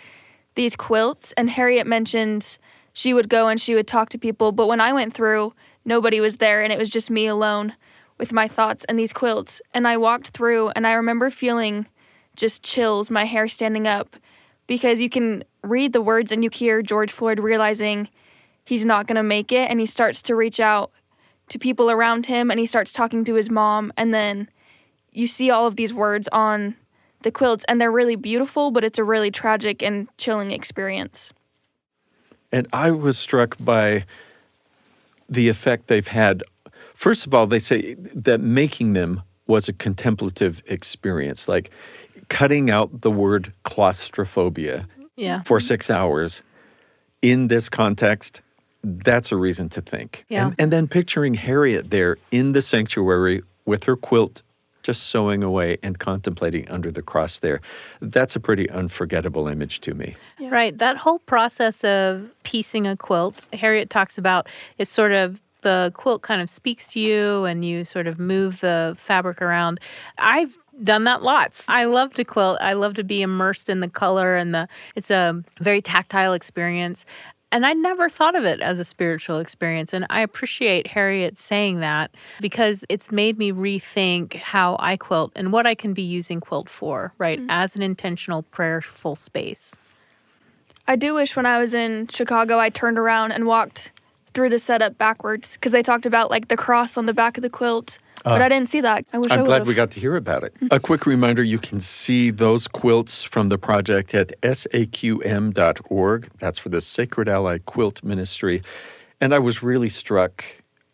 [0.54, 1.32] these quilts.
[1.32, 2.58] And Harriet mentioned
[2.92, 4.52] she would go and she would talk to people.
[4.52, 5.54] But when I went through,
[5.84, 7.74] nobody was there and it was just me alone
[8.16, 9.60] with my thoughts and these quilts.
[9.74, 11.88] And I walked through and I remember feeling
[12.36, 14.16] just chills, my hair standing up,
[14.68, 18.08] because you can read the words and you hear George Floyd realizing
[18.64, 20.92] he's not going to make it and he starts to reach out
[21.48, 24.48] to people around him and he starts talking to his mom and then
[25.16, 26.76] you see all of these words on
[27.22, 31.32] the quilts and they're really beautiful but it's a really tragic and chilling experience
[32.52, 34.04] and i was struck by
[35.28, 36.42] the effect they've had.
[36.94, 41.70] First of all, they say that making them was a contemplative experience, like
[42.28, 45.42] cutting out the word claustrophobia yeah.
[45.42, 46.42] for six hours
[47.22, 48.42] in this context.
[48.82, 50.24] That's a reason to think.
[50.28, 50.46] Yeah.
[50.46, 54.42] And, and then picturing Harriet there in the sanctuary with her quilt
[54.86, 57.60] just sewing away and contemplating under the cross there.
[58.00, 60.14] That's a pretty unforgettable image to me.
[60.38, 60.50] Yeah.
[60.50, 60.78] Right.
[60.78, 66.22] That whole process of piecing a quilt, Harriet talks about it's sort of the quilt
[66.22, 69.80] kind of speaks to you and you sort of move the fabric around.
[70.18, 71.68] I've done that lots.
[71.68, 72.58] I love to quilt.
[72.60, 77.04] I love to be immersed in the color and the it's a very tactile experience.
[77.56, 79.94] And I never thought of it as a spiritual experience.
[79.94, 85.54] And I appreciate Harriet saying that because it's made me rethink how I quilt and
[85.54, 87.38] what I can be using quilt for, right?
[87.38, 87.48] Mm-hmm.
[87.48, 89.74] As an intentional, prayerful space.
[90.86, 93.90] I do wish when I was in Chicago, I turned around and walked
[94.34, 97.42] through the setup backwards because they talked about like the cross on the back of
[97.42, 99.06] the quilt Uh, but I didn't see that.
[99.12, 100.52] I wish I'm I glad we got to hear about it.
[100.72, 106.28] A quick reminder you can see those quilts from the project at saqm.org.
[106.38, 108.62] That's for the Sacred Ally Quilt Ministry.
[109.20, 110.44] And I was really struck,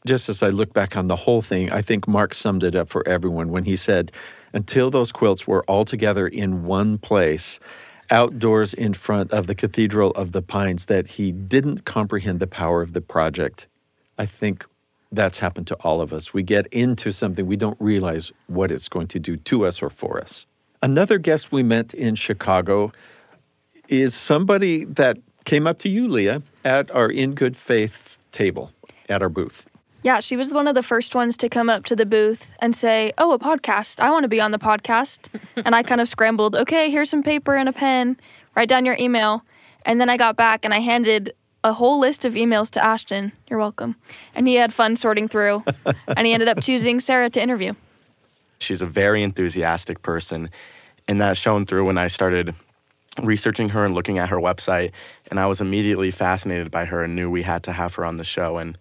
[0.06, 2.90] just as I look back on the whole thing, I think Mark summed it up
[2.90, 4.12] for everyone when he said,
[4.52, 7.60] until those quilts were all together in one place,
[8.10, 12.82] outdoors in front of the Cathedral of the Pines, that he didn't comprehend the power
[12.82, 13.68] of the project.
[14.18, 14.66] I think
[15.12, 16.34] that's happened to all of us.
[16.34, 19.90] We get into something, we don't realize what it's going to do to us or
[19.90, 20.46] for us.
[20.82, 22.90] Another guest we met in Chicago
[23.88, 28.72] is somebody that came up to you, Leah, at our In Good Faith table
[29.08, 29.68] at our booth.
[30.02, 32.74] Yeah, she was one of the first ones to come up to the booth and
[32.74, 34.00] say, Oh, a podcast.
[34.00, 35.28] I want to be on the podcast.
[35.64, 38.16] and I kind of scrambled, Okay, here's some paper and a pen.
[38.56, 39.44] Write down your email.
[39.84, 43.32] And then I got back and I handed a whole list of emails to Ashton.
[43.48, 43.96] You're welcome.
[44.34, 45.64] And he had fun sorting through,
[46.08, 47.74] and he ended up choosing Sarah to interview.
[48.58, 50.50] She's a very enthusiastic person,
[51.08, 52.54] and that shone through when I started
[53.22, 54.92] researching her and looking at her website.
[55.30, 58.16] And I was immediately fascinated by her and knew we had to have her on
[58.16, 58.56] the show.
[58.58, 58.78] And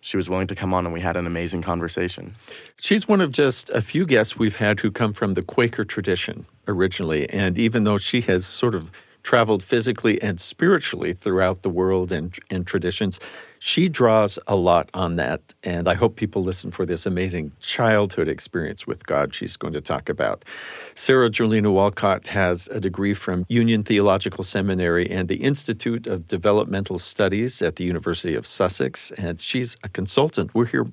[0.00, 2.34] she was willing to come on, and we had an amazing conversation.
[2.80, 6.46] She's one of just a few guests we've had who come from the Quaker tradition
[6.66, 7.28] originally.
[7.30, 8.90] And even though she has sort of
[9.22, 13.20] traveled physically and spiritually throughout the world and, and traditions.
[13.58, 18.26] She draws a lot on that, and I hope people listen for this amazing childhood
[18.26, 20.46] experience with God she's going to talk about.
[20.94, 26.98] Sarah Jolena Walcott has a degree from Union Theological Seminary and the Institute of Developmental
[26.98, 30.54] Studies at the University of Sussex, and she's a consultant.
[30.54, 30.86] We're here.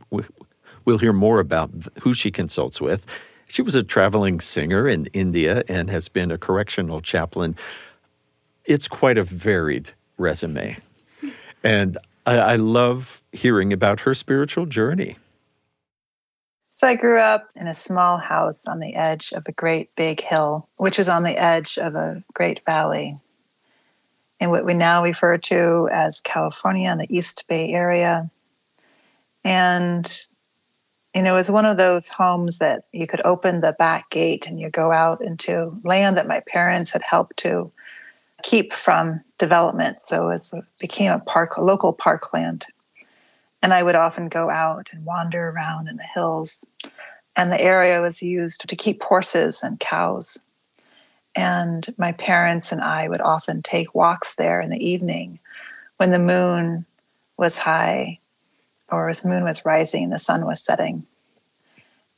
[0.83, 1.69] We'll hear more about
[2.01, 3.05] who she consults with.
[3.49, 7.55] She was a traveling singer in India and has been a correctional chaplain.
[8.67, 10.77] It's quite a varied resume.
[11.63, 15.15] And I, I love hearing about her spiritual journey.
[16.71, 20.21] So I grew up in a small house on the edge of a great big
[20.21, 23.17] hill, which was on the edge of a great valley
[24.39, 28.29] in what we now refer to as California in the East Bay Area.
[29.43, 30.25] And,
[31.15, 34.45] you know, it was one of those homes that you could open the back gate
[34.45, 37.71] and you go out into land that my parents had helped to
[38.43, 40.01] keep from development.
[40.01, 40.41] So it
[40.79, 42.65] became a park, a local parkland.
[43.61, 46.65] And I would often go out and wander around in the hills.
[47.35, 50.45] And the area was used to keep horses and cows.
[51.35, 55.39] And my parents and I would often take walks there in the evening
[55.97, 56.85] when the moon
[57.37, 58.19] was high
[58.89, 61.05] or as moon was rising and the sun was setting.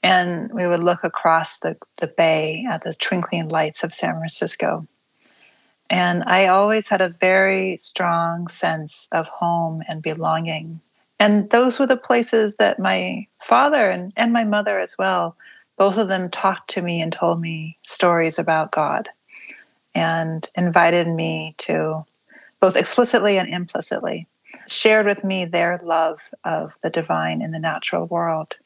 [0.02, 4.88] And we would look across the, the bay at the twinkling lights of San Francisco
[5.90, 10.82] and I always had a very strong sense of home and belonging.
[11.20, 15.36] And those were the places that my father and, and my mother as well,
[15.78, 19.10] both of them talked to me and told me stories about God
[19.96, 22.06] and invited me to
[22.60, 24.28] both explicitly and implicitly
[24.68, 28.58] shared with me their love of the divine in the natural world.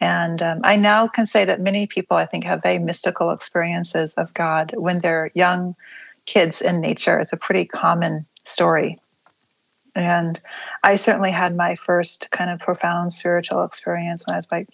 [0.00, 4.14] And um, I now can say that many people, I think, have very mystical experiences
[4.14, 5.76] of God when they're young
[6.26, 7.18] kids in nature.
[7.18, 8.98] It's a pretty common story.
[9.94, 10.40] And
[10.82, 14.68] I certainly had my first kind of profound spiritual experience when I was like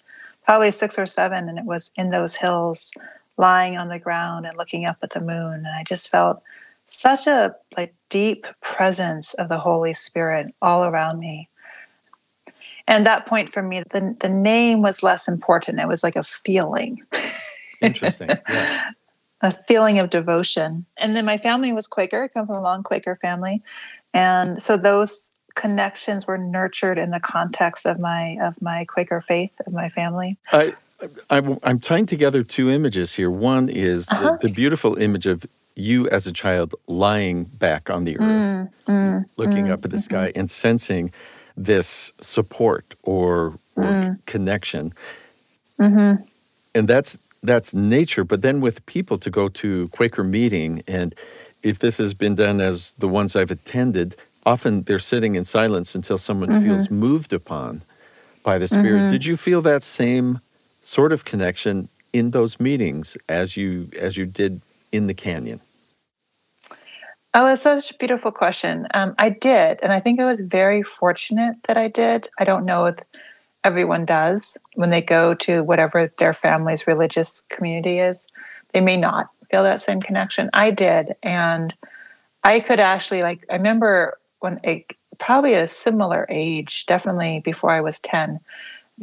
[0.45, 2.93] probably six or seven, and it was in those hills,
[3.37, 5.65] lying on the ground and looking up at the moon.
[5.65, 6.41] And I just felt
[6.87, 11.49] such a like deep presence of the Holy Spirit all around me.
[12.87, 15.79] And that point for me, the, the name was less important.
[15.79, 17.01] It was like a feeling.
[17.81, 18.29] Interesting.
[18.49, 18.91] Yeah
[19.41, 20.85] a feeling of devotion.
[20.97, 22.23] And then my family was Quaker.
[22.23, 23.61] I come from a long Quaker family,
[24.13, 29.59] and so those connections were nurtured in the context of my of my Quaker faith
[29.65, 30.37] of my family.
[30.51, 30.73] I,
[31.29, 33.29] I am tying together two images here.
[33.29, 34.37] One is uh-huh.
[34.41, 38.69] the, the, beautiful image of you as a child lying back on the earth, mm,
[38.85, 40.15] mm, looking mm, up at the mm-hmm.
[40.15, 41.11] sky and sensing
[41.55, 44.25] this support or, or mm.
[44.25, 44.93] connection.
[45.79, 46.23] Mm-hmm.
[46.75, 48.23] And that's that's nature.
[48.23, 51.15] But then with people to go to Quaker meeting, and
[51.63, 55.95] if this has been done as the ones I've attended, often they're sitting in silence
[55.95, 56.67] until someone mm-hmm.
[56.67, 57.81] feels moved upon
[58.43, 58.99] by the Spirit.
[58.99, 59.11] Mm-hmm.
[59.11, 60.39] Did you feel that same
[60.81, 65.59] sort of connection in those meetings as you as you did in the canyon?
[67.35, 68.87] Oh, it's such a beautiful question.
[68.95, 72.27] Um, I did, and I think I was very fortunate that I did.
[72.39, 72.97] I don't know if
[73.63, 78.27] everyone does when they go to whatever their family's religious community is.
[78.73, 80.49] They may not feel that same connection.
[80.53, 81.15] I did.
[81.23, 81.73] And
[82.43, 84.85] I could actually, like, I remember when a,
[85.17, 88.39] probably a similar age, definitely before I was 10,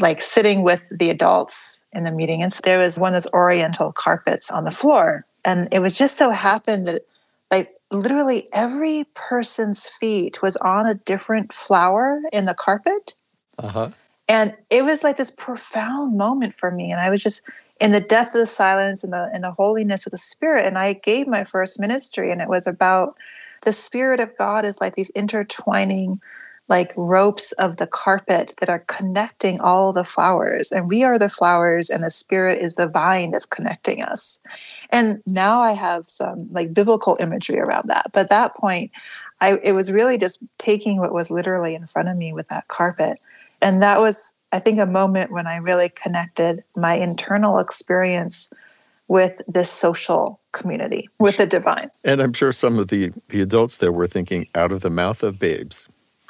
[0.00, 2.42] like sitting with the adults in the meeting.
[2.42, 5.26] And so there was one of those oriental carpets on the floor.
[5.44, 7.02] And it was just so happened that,
[7.50, 13.14] like, literally every person's feet was on a different flower in the carpet.
[13.58, 13.90] Uh huh.
[14.28, 16.90] And it was like this profound moment for me.
[16.90, 17.48] And I was just
[17.80, 20.66] in the depth of the silence and the in the holiness of the spirit.
[20.66, 23.16] And I gave my first ministry, and it was about
[23.62, 26.20] the spirit of God is like these intertwining
[26.68, 31.28] like ropes of the carpet that are connecting all the flowers and we are the
[31.28, 34.40] flowers and the spirit is the vine that's connecting us
[34.90, 38.90] and now i have some like biblical imagery around that but at that point
[39.40, 42.66] i it was really just taking what was literally in front of me with that
[42.68, 43.20] carpet
[43.66, 48.52] and that was, I think, a moment when I really connected my internal experience
[49.08, 51.90] with this social community, with the divine.
[52.04, 55.24] And I'm sure some of the, the adults there were thinking, out of the mouth
[55.24, 55.88] of babes.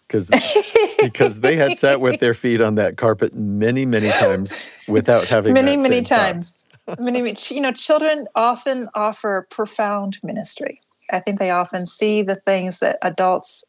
[0.09, 0.31] Because
[1.03, 4.57] because they had sat with their feet on that carpet many many times
[4.87, 6.65] without having many many times
[7.01, 10.81] many you know children often offer profound ministry
[11.11, 13.65] i think they often see the things that adults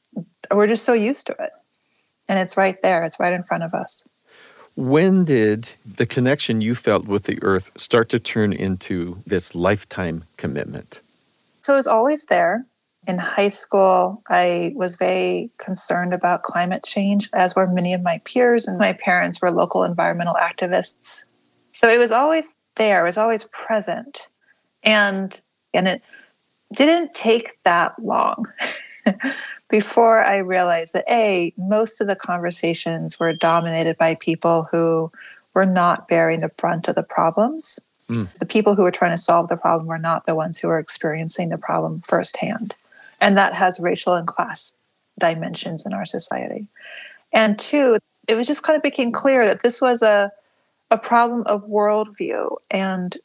[0.51, 1.49] we're just so used to it
[2.27, 4.07] and it's right there, it's right in front of us.
[4.75, 10.25] When did the connection you felt with the earth start to turn into this lifetime
[10.37, 11.01] commitment?
[11.61, 12.65] So it was always there.
[13.07, 18.19] in high school, I was very concerned about climate change, as were many of my
[18.25, 21.23] peers, and my parents were local environmental activists.
[21.71, 24.27] So it was always there, it was always present.
[24.83, 25.41] And
[25.73, 26.01] and it
[26.73, 28.45] didn't take that long
[29.69, 35.11] before I realized that A, most of the conversations were dominated by people who
[35.53, 37.79] were not bearing the brunt of the problems.
[38.09, 38.31] Mm.
[38.33, 40.79] The people who were trying to solve the problem were not the ones who were
[40.79, 42.73] experiencing the problem firsthand.
[43.19, 44.75] And that has racial and class
[45.19, 46.67] dimensions in our society.
[47.33, 47.97] And two,
[48.27, 50.31] it was just kind of became clear that this was a,
[50.91, 53.17] a problem of worldview and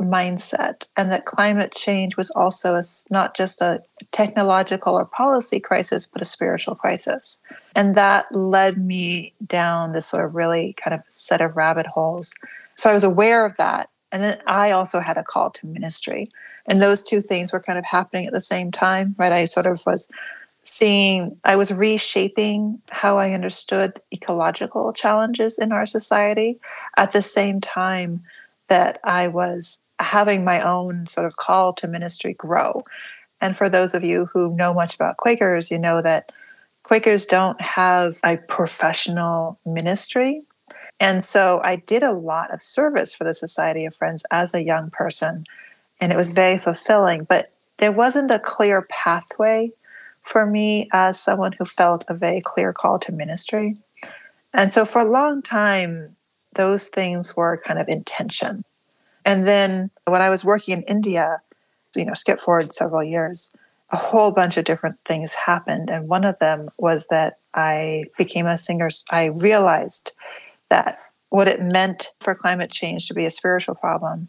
[0.00, 3.82] mindset, and that climate change was also a, not just a
[4.12, 7.40] technological or policy crisis, but a spiritual crisis.
[7.76, 12.34] And that led me down this sort of really kind of set of rabbit holes.
[12.76, 13.90] So I was aware of that.
[14.12, 16.30] And then I also had a call to ministry.
[16.68, 19.32] And those two things were kind of happening at the same time, right?
[19.32, 20.08] I sort of was
[20.62, 26.58] seeing, I was reshaping how I understood ecological challenges in our society
[26.96, 28.22] at the same time
[28.70, 32.82] that I was having my own sort of call to ministry grow.
[33.42, 36.30] And for those of you who know much about Quakers, you know that
[36.82, 40.42] Quakers don't have a professional ministry.
[40.98, 44.64] And so I did a lot of service for the Society of Friends as a
[44.64, 45.46] young person,
[46.00, 47.24] and it was very fulfilling.
[47.24, 49.72] But there wasn't a clear pathway
[50.22, 53.76] for me as someone who felt a very clear call to ministry.
[54.52, 56.16] And so for a long time,
[56.54, 58.64] those things were kind of intention.
[59.24, 61.40] And then when I was working in India,
[61.94, 63.54] you know, skip forward several years,
[63.90, 65.90] a whole bunch of different things happened.
[65.90, 68.88] And one of them was that I became a singer.
[69.10, 70.12] I realized
[70.68, 70.98] that
[71.30, 74.28] what it meant for climate change to be a spiritual problem,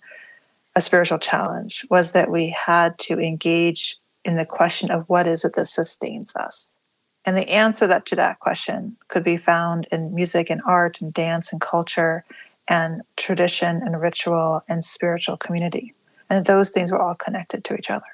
[0.76, 5.46] a spiritual challenge, was that we had to engage in the question of what is
[5.46, 6.81] it that sustains us.
[7.26, 11.14] And the answer that to that question could be found in music and art and
[11.14, 12.26] dance and culture
[12.68, 15.94] and tradition and ritual and spiritual community.
[16.30, 18.06] And those things were all connected to each other.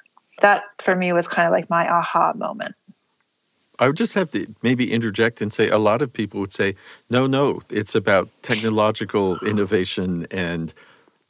[0.42, 2.76] That for me was kind of like my aha moment.
[3.80, 6.76] I would just have to maybe interject and say a lot of people would say,
[7.10, 10.74] no, no, it's about technological innovation and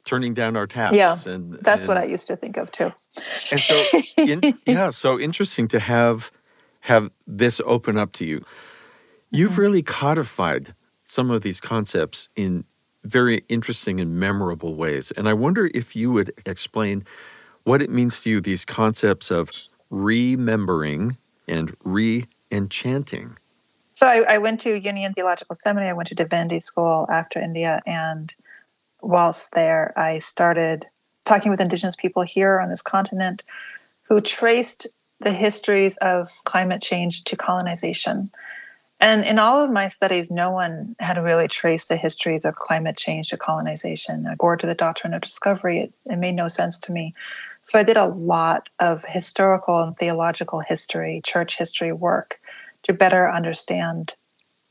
[0.04, 0.96] turning down our taps.
[0.96, 2.90] Yeah, and that's and, what I used to think of too.
[3.50, 3.84] And so,
[4.16, 6.32] in, yeah, so interesting to have
[6.80, 8.40] have this open up to you.
[9.30, 9.60] You've mm-hmm.
[9.60, 10.74] really codified
[11.04, 12.64] some of these concepts in
[13.04, 15.10] very interesting and memorable ways.
[15.12, 17.04] And I wonder if you would explain
[17.64, 19.50] what it means to you, these concepts of
[19.90, 21.16] remembering
[21.46, 23.36] and re enchanting.
[23.94, 25.90] So I, I, went to Union Theological Seminary.
[25.90, 27.82] I went to divinity school after India.
[27.84, 28.32] And
[29.00, 30.86] whilst there, I started
[31.24, 33.42] talking with Indigenous people here on this continent
[34.02, 34.86] who traced
[35.20, 38.30] the histories of climate change to colonization.
[39.00, 42.96] And in all of my studies, no one had really traced the histories of climate
[42.96, 45.78] change to colonization or to the doctrine of discovery.
[45.78, 47.14] It, it, made no sense to me.
[47.62, 52.38] So I did a lot of historical and theological history, church history work
[52.84, 54.14] to better understand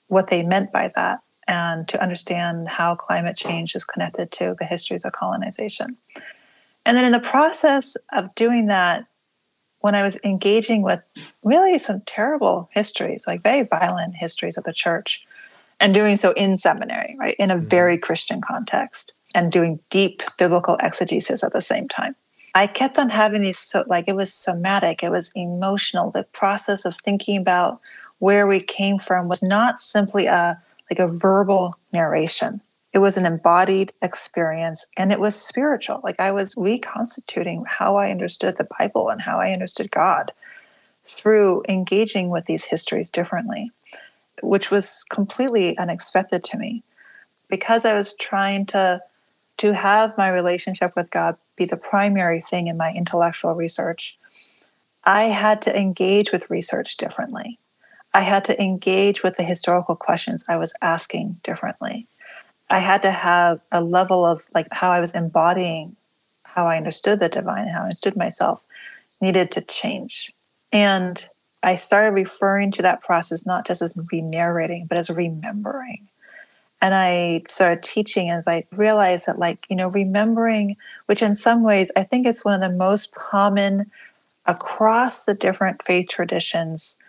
[0.07, 4.65] what they meant by that and to understand how climate change is connected to the
[4.65, 5.95] histories of colonization.
[6.85, 9.05] And then in the process of doing that,
[9.81, 11.01] when I was engaging with
[11.43, 15.25] really some terrible histories, like very violent histories of the church,
[15.79, 17.67] and doing so in seminary, right, in a mm-hmm.
[17.67, 22.15] very Christian context, and doing deep biblical exegesis at the same time.
[22.55, 26.11] I kept on having these so like it was somatic, it was emotional.
[26.11, 27.79] The process of thinking about
[28.19, 30.57] where we came from was not simply a
[30.89, 32.61] like a verbal narration
[32.93, 35.99] it was an embodied experience and it was spiritual.
[36.03, 40.31] Like I was reconstituting how I understood the Bible and how I understood God
[41.03, 43.71] through engaging with these histories differently,
[44.41, 46.83] which was completely unexpected to me
[47.49, 49.01] because I was trying to
[49.57, 54.15] to have my relationship with God be the primary thing in my intellectual research.
[55.03, 57.57] I had to engage with research differently.
[58.13, 62.07] I had to engage with the historical questions I was asking differently.
[62.69, 65.95] I had to have a level of like how I was embodying
[66.43, 68.63] how I understood the divine, how I understood myself,
[69.21, 70.33] needed to change.
[70.73, 71.27] And
[71.63, 76.07] I started referring to that process not just as re narrating, but as remembering.
[76.81, 81.63] And I started teaching as I realized that, like, you know, remembering, which in some
[81.63, 83.89] ways I think it's one of the most common
[84.45, 87.03] across the different faith traditions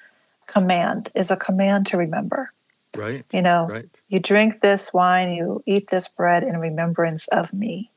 [0.47, 2.51] command, is a command to remember.
[2.97, 3.25] Right.
[3.33, 4.01] You know, right.
[4.09, 7.91] you drink this wine, you eat this bread in remembrance of me,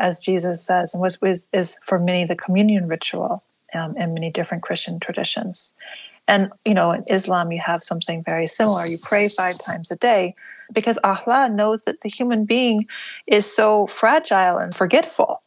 [0.00, 3.42] as Jesus says, and which is, is for many the communion ritual.
[3.74, 5.74] um, in many different Christian traditions.
[6.26, 8.86] And, you know, in Islam, you have something very similar.
[8.86, 10.34] You pray five times a day
[10.72, 12.86] because Allah knows that the human being
[13.26, 15.42] is so fragile and forgetful.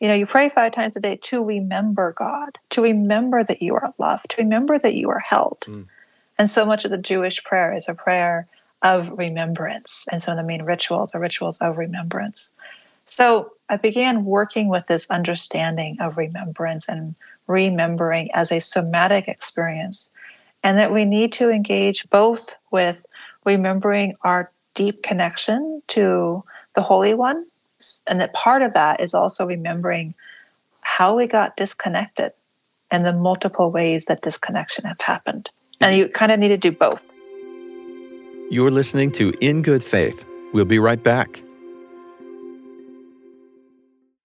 [0.00, 3.74] You know, you pray five times a day to remember God, to remember that you
[3.74, 5.60] are loved, to remember that you are held.
[5.62, 5.86] Mm.
[6.38, 8.46] And so much of the Jewish prayer is a prayer
[8.82, 10.06] of remembrance.
[10.10, 12.56] And of the main rituals are rituals of remembrance.
[13.06, 17.14] So I began working with this understanding of remembrance and
[17.46, 20.12] remembering as a somatic experience,
[20.62, 23.04] and that we need to engage both with
[23.44, 27.46] remembering our deep connection to the Holy One,
[28.06, 30.14] and that part of that is also remembering
[30.82, 32.32] how we got disconnected
[32.90, 35.50] and the multiple ways that disconnection have happened.
[35.80, 37.12] And you kind of need to do both.
[38.50, 40.24] You're listening to In Good Faith.
[40.52, 41.42] We'll be right back.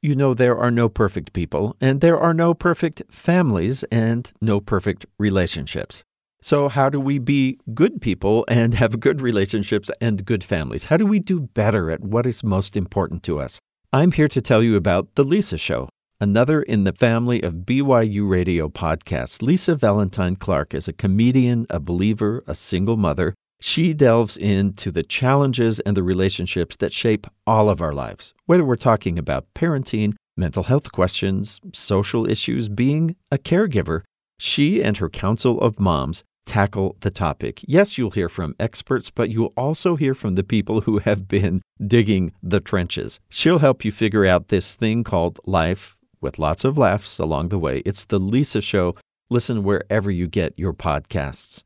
[0.02, 4.60] You know, there are no perfect people, and there are no perfect families, and no
[4.60, 6.04] perfect relationships.
[6.42, 10.86] So, how do we be good people and have good relationships and good families?
[10.86, 13.60] How do we do better at what is most important to us?
[13.94, 15.88] I'm here to tell you about The Lisa Show,
[16.24, 19.42] another in the family of BYU radio podcasts.
[19.42, 23.36] Lisa Valentine Clark is a comedian, a believer, a single mother.
[23.60, 28.64] She delves into the challenges and the relationships that shape all of our lives, whether
[28.64, 34.04] we're talking about parenting, mental health questions, social issues, being a caregiver.
[34.40, 37.60] She and her council of moms tackle the topic.
[37.68, 41.62] Yes, you'll hear from experts, but you'll also hear from the people who have been
[41.86, 43.20] digging the trenches.
[43.30, 47.60] She'll help you figure out this thing called life with lots of laughs along the
[47.60, 47.84] way.
[47.86, 48.96] It's The Lisa Show.
[49.30, 51.64] Listen wherever you get your podcasts.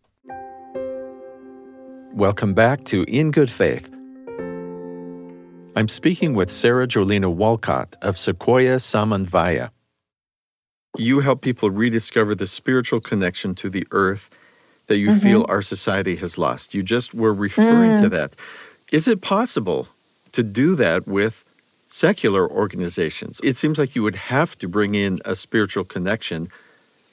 [2.13, 3.89] Welcome back to In Good Faith.
[5.75, 9.69] I'm speaking with Sara Jolena Wolcott of Sequoia Samanvaya.
[10.97, 14.31] You help people rediscover the spiritual connection to the earth
[14.87, 15.19] that you mm-hmm.
[15.19, 16.73] feel our society has lost.
[16.73, 18.01] You just were referring mm.
[18.01, 18.35] to that.
[18.91, 19.87] Is it possible
[20.31, 21.45] to do that with
[21.87, 23.39] secular organizations?
[23.43, 26.49] It seems like you would have to bring in a spiritual connection.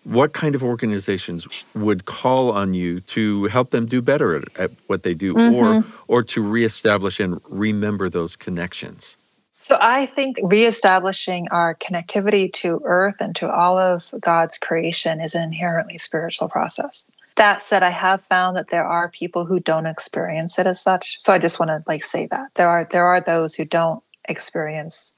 [0.04, 4.70] What kind of organizations would call on you to help them do better at, at
[4.86, 5.54] what they do mm-hmm.
[5.54, 9.16] or or to reestablish and remember those connections?
[9.64, 15.34] So I think reestablishing our connectivity to earth and to all of God's creation is
[15.34, 17.10] an inherently spiritual process.
[17.36, 21.16] That said, I have found that there are people who don't experience it as such.
[21.20, 24.04] So I just want to like say that there are there are those who don't
[24.28, 25.16] experience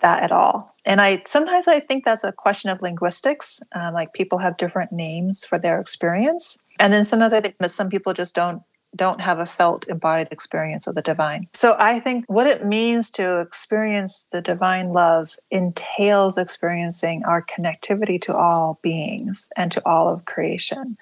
[0.00, 0.74] that at all.
[0.84, 3.60] And I sometimes I think that's a question of linguistics.
[3.74, 7.70] Um, like people have different names for their experience, and then sometimes I think that
[7.70, 8.62] some people just don't
[8.94, 11.48] don't have a felt embodied experience of the divine.
[11.52, 18.20] So I think what it means to experience the divine love entails experiencing our connectivity
[18.22, 20.96] to all beings and to all of creation.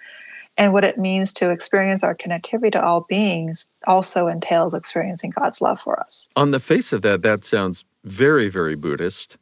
[0.57, 5.61] And what it means to experience our connectivity to all beings also entails experiencing God's
[5.61, 6.29] love for us.
[6.37, 9.37] On the face of that, that sounds very, very Buddhist.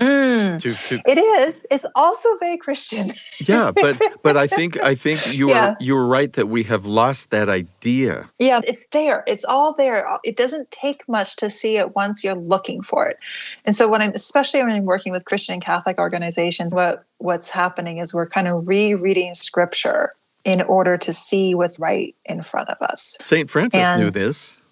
[0.00, 1.66] Mm, to, to, it is.
[1.70, 3.12] It's also very Christian.
[3.40, 5.68] yeah, but but I think I think you yeah.
[5.68, 8.28] are you are right that we have lost that idea.
[8.38, 9.24] Yeah, it's there.
[9.26, 10.06] It's all there.
[10.22, 13.18] It doesn't take much to see it once you're looking for it.
[13.64, 17.48] And so when I'm especially when I'm working with Christian and Catholic organizations, what what's
[17.48, 20.10] happening is we're kind of rereading scripture
[20.44, 23.16] in order to see what's right in front of us.
[23.20, 23.50] St.
[23.50, 24.62] Francis and knew this.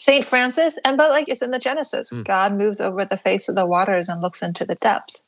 [0.00, 2.24] Saint Francis, and but like it's in the Genesis, mm.
[2.24, 5.20] God moves over the face of the waters and looks into the depth.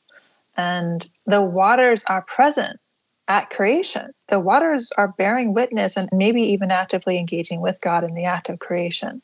[0.57, 2.79] And the waters are present
[3.27, 4.13] at creation.
[4.29, 8.49] The waters are bearing witness and maybe even actively engaging with God in the act
[8.49, 9.21] of creation.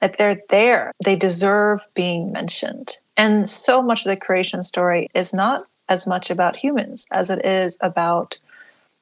[0.00, 2.98] That they're there, they deserve being mentioned.
[3.16, 7.46] And so much of the creation story is not as much about humans as it
[7.46, 8.36] is about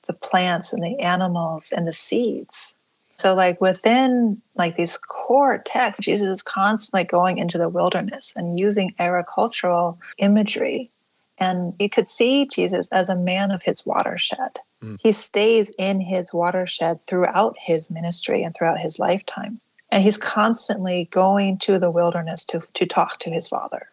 [0.06, 2.78] the plants and the animals and the seeds
[3.16, 8.58] so like within like these core texts, Jesus is constantly going into the wilderness and
[8.58, 10.90] using agricultural imagery.
[11.38, 14.58] And you could see Jesus as a man of his watershed.
[14.82, 15.00] Mm.
[15.00, 19.60] He stays in his watershed throughout his ministry and throughout his lifetime.
[19.90, 23.88] And he's constantly going to the wilderness to, to talk to his father.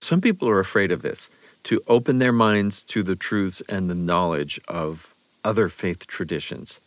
[0.00, 1.30] Some people are afraid of this,
[1.64, 6.78] to open their minds to the truths and the knowledge of other faith traditions.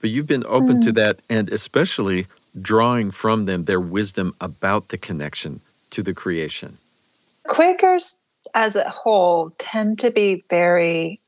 [0.00, 0.84] But you've been open mm.
[0.84, 2.26] to that and especially
[2.60, 5.60] drawing from them their wisdom about the connection
[5.90, 6.78] to the creation.
[7.46, 8.22] Quakers
[8.54, 11.20] as a whole tend to be very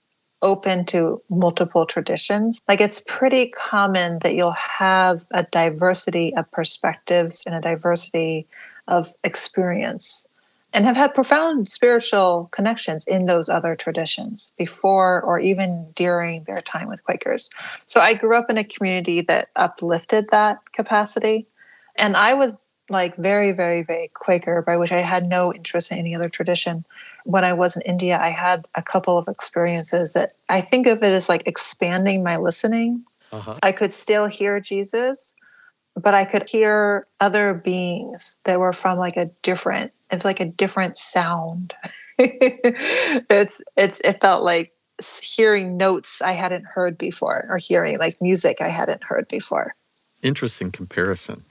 [0.43, 2.61] open to multiple traditions.
[2.69, 8.47] Like it's pretty common that you'll have a diversity of perspectives and a diversity
[8.89, 10.27] of experience
[10.73, 16.63] and have had profound spiritual connections in those other traditions before or even during their
[16.63, 17.51] time with Quakers.
[17.87, 21.47] So I grew up in a community that uplifted that capacity.
[21.97, 25.99] And I was like very, very, very Quaker, by which I had no interest in
[25.99, 26.85] any other tradition.
[27.25, 31.03] When I was in India, I had a couple of experiences that I think of
[31.03, 33.05] it as like expanding my listening.
[33.31, 33.55] Uh-huh.
[33.63, 35.35] I could still hear Jesus,
[35.97, 40.45] but I could hear other beings that were from like a different it's like a
[40.45, 41.73] different sound.
[42.19, 44.73] it's it's it felt like
[45.21, 49.75] hearing notes I hadn't heard before or hearing like music I hadn't heard before.
[50.23, 51.43] Interesting comparison.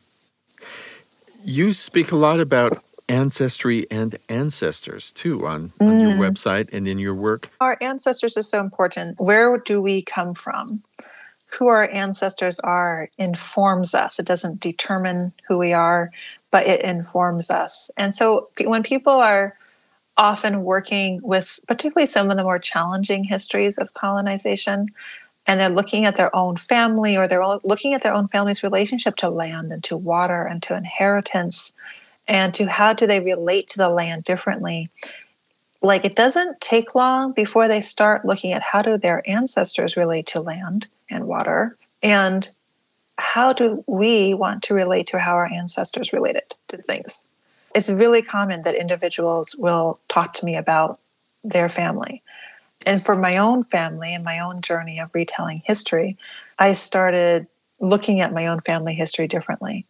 [1.44, 6.02] You speak a lot about ancestry and ancestors too on, on mm.
[6.02, 7.50] your website and in your work.
[7.60, 9.20] Our ancestors are so important.
[9.20, 10.84] Where do we come from?
[11.58, 14.20] Who our ancestors are informs us.
[14.20, 16.12] It doesn't determine who we are,
[16.52, 17.90] but it informs us.
[17.98, 19.58] And so when people are
[20.18, 24.88] often working with particularly some of the more challenging histories of colonization,
[25.48, 29.16] and they're looking at their own family or they're looking at their own family's relationship
[29.18, 31.74] to land and to water and to inheritance
[32.28, 34.90] and to how do they relate to the land differently
[35.82, 40.28] like it doesn't take long before they start looking at how do their ancestors relate
[40.28, 42.50] to land and water and
[43.22, 47.30] how do we want to relate to how our ancestors related to things?
[47.76, 51.00] It's really common that individuals will talk to me about
[51.44, 52.24] their family.
[52.86, 56.18] And for my own family and my own journey of retelling history,
[56.58, 57.46] I started
[57.80, 59.86] looking at my own family history differently.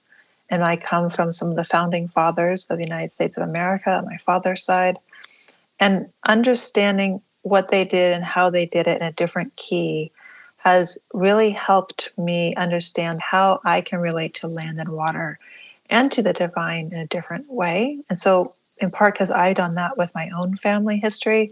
[0.49, 3.91] And I come from some of the founding fathers of the United States of America
[3.91, 4.97] on my father's side.
[5.79, 10.11] And understanding what they did and how they did it in a different key
[10.63, 15.39] has really helped me understand how I can relate to land and water
[15.89, 17.99] and to the divine in a different way.
[18.09, 18.49] And so,
[18.79, 21.51] in part because I've done that with my own family history,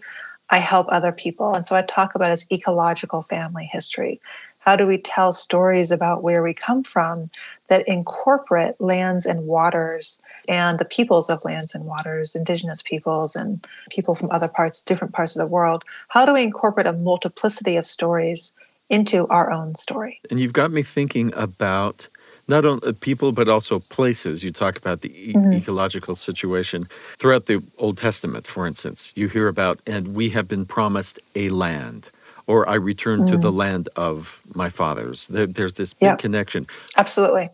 [0.51, 1.55] I help other people.
[1.55, 4.21] And so, I talk about as ecological family history.
[4.59, 7.25] How do we tell stories about where we come from
[7.67, 13.65] that incorporate lands and waters and the peoples of lands and waters, indigenous peoples and
[13.89, 15.83] people from other parts, different parts of the world?
[16.09, 18.53] How do we incorporate a multiplicity of stories
[18.89, 20.19] into our own story.
[20.29, 22.07] And you've got me thinking about
[22.47, 24.43] not only people, but also places.
[24.43, 25.53] You talk about the e- mm-hmm.
[25.53, 26.85] ecological situation.
[27.17, 31.49] Throughout the Old Testament, for instance, you hear about, and we have been promised a
[31.49, 32.09] land,
[32.47, 33.35] or I return mm-hmm.
[33.35, 33.57] to the mm.
[33.57, 35.27] land of my fathers.
[35.27, 36.15] There, there's this big yeah.
[36.15, 36.65] connection.
[36.97, 37.49] Absolutely.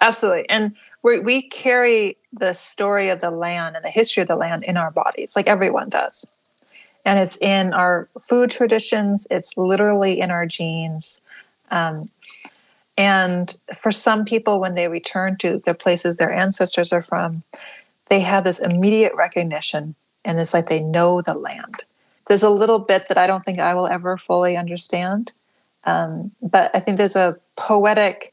[0.00, 0.48] Absolutely.
[0.48, 0.74] And
[1.04, 4.76] we we carry the story of the land and the history of the land in
[4.76, 6.26] our bodies, like everyone does
[7.04, 11.22] and it's in our food traditions it's literally in our genes.
[11.70, 12.06] Um,
[12.98, 17.42] and for some people when they return to the places their ancestors are from
[18.10, 19.94] they have this immediate recognition
[20.24, 21.82] and it's like they know the land.
[22.28, 25.32] There's a little bit that i don't think i will ever fully understand
[25.84, 28.32] um, but i think there's a poetic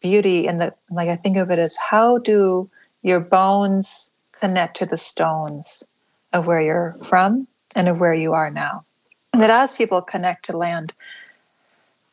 [0.00, 2.68] beauty in the like i think of it as how do
[3.02, 5.86] your bones connect to the stones
[6.32, 8.84] of where you're from and of where you are now.
[9.32, 10.94] And that as people connect to land,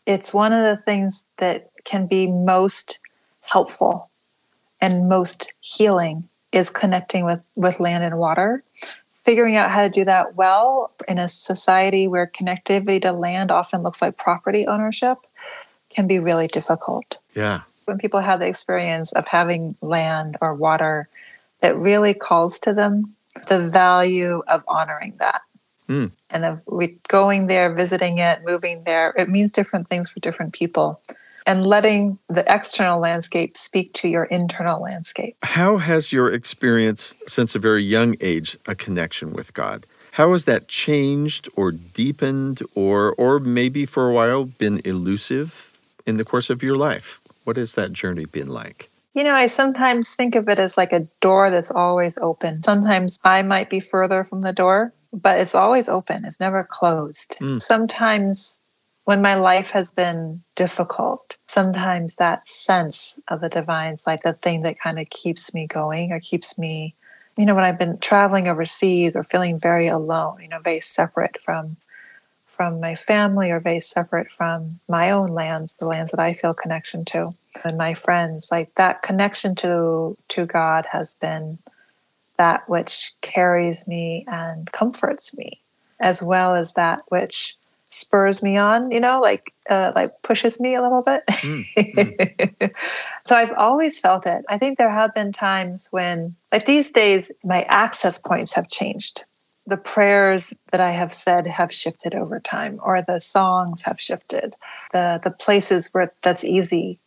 [0.06, 3.00] it's one of the things that can be most
[3.42, 4.10] helpful
[4.80, 8.64] and most healing is connecting with, with land and water.
[9.24, 13.84] Figuring out how to do that well in a society where connectivity to land often
[13.84, 15.20] looks like property ownership
[15.90, 17.18] can be really difficult.
[17.36, 17.62] Yeah.
[17.86, 21.08] When people have the experience of having land or water
[21.60, 23.16] that really calls to them,
[23.48, 25.42] the value of honoring that
[25.92, 26.12] Mm.
[26.30, 30.54] And of we going there, visiting it, moving there, it means different things for different
[30.54, 31.02] people.
[31.46, 35.36] And letting the external landscape speak to your internal landscape.
[35.44, 39.86] How has your experience since a very young age a connection with God?
[40.14, 46.18] How has that changed or deepened or or maybe for a while been elusive in
[46.18, 47.20] the course of your life?
[47.44, 48.90] What has that journey been like?
[49.14, 52.64] You know, I sometimes think of it as like a door that's always open.
[52.64, 57.36] Sometimes I might be further from the door but it's always open, it's never closed.
[57.40, 57.62] Mm.
[57.62, 58.62] Sometimes
[59.06, 64.34] when my life has been difficult, sometimes that sense of the divine is like the
[64.34, 66.94] thing that kind of keeps me going or keeps me,
[67.38, 71.42] you know, when I've been traveling overseas or feeling very alone, you know, very separate
[71.42, 71.78] from
[72.46, 76.54] from my family or very separate from my own lands, the lands that I feel
[76.54, 77.32] connection to,
[77.64, 81.58] and my friends, like that connection to to God has been
[82.42, 85.62] that which carries me and comforts me,
[86.00, 87.56] as well as that which
[87.92, 91.22] spurs me on, you know, like uh, like pushes me a little bit.
[91.28, 92.66] Mm-hmm.
[93.24, 94.44] so I've always felt it.
[94.50, 99.24] I think there have been times when, like these days, my access points have changed.
[99.68, 104.56] The prayers that I have said have shifted over time, or the songs have shifted.
[104.94, 106.98] The the places where that's easy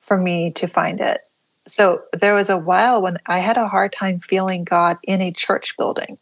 [0.00, 1.22] for me to find it.
[1.68, 5.32] So there was a while when I had a hard time feeling God in a
[5.32, 6.18] church building.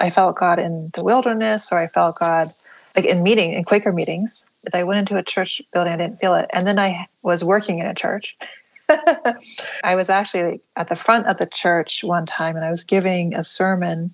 [0.00, 2.48] I felt God in the wilderness, or I felt God
[2.96, 4.46] like in meeting in Quaker meetings.
[4.66, 6.50] If I went into a church building, I didn't feel it.
[6.52, 8.36] And then I was working in a church.
[9.84, 13.34] I was actually at the front of the church one time and I was giving
[13.34, 14.12] a sermon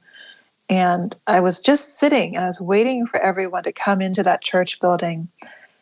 [0.70, 4.42] and I was just sitting and I was waiting for everyone to come into that
[4.42, 5.28] church building.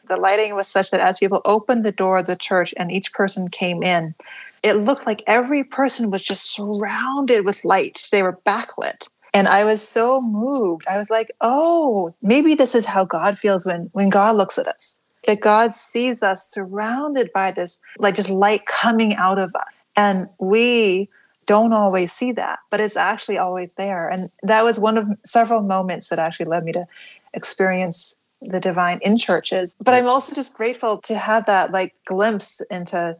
[0.09, 3.12] The lighting was such that as people opened the door of the church and each
[3.12, 4.14] person came in,
[4.62, 8.02] it looked like every person was just surrounded with light.
[8.11, 9.09] They were backlit.
[9.34, 10.86] And i was so moved.
[10.88, 14.66] I was like oh maybe this is how god feels when when god looks at
[14.66, 19.68] us that god sees us surrounded by this like just light coming out of us.
[19.94, 21.11] And we
[21.44, 24.09] don't always see that but it's actually always there.
[24.09, 26.86] And that was one of several moments that actually led me to
[27.34, 32.61] experience the divine in churches but i'm also just grateful to have that like glimpse
[32.70, 33.16] into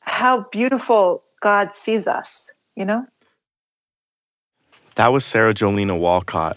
[0.00, 3.06] how beautiful god sees us you know
[4.96, 6.56] that was Sara Jolena Wolcott.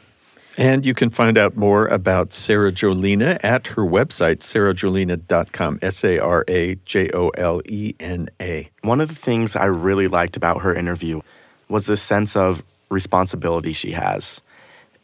[0.60, 6.20] And you can find out more about Sara Jolena at her website, sarajolena.com, S A
[6.20, 8.70] R A J O L E N A.
[8.82, 11.22] One of the things I really liked about her interview
[11.70, 14.42] was the sense of responsibility she has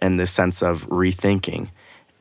[0.02, 1.70] and this sense of rethinking.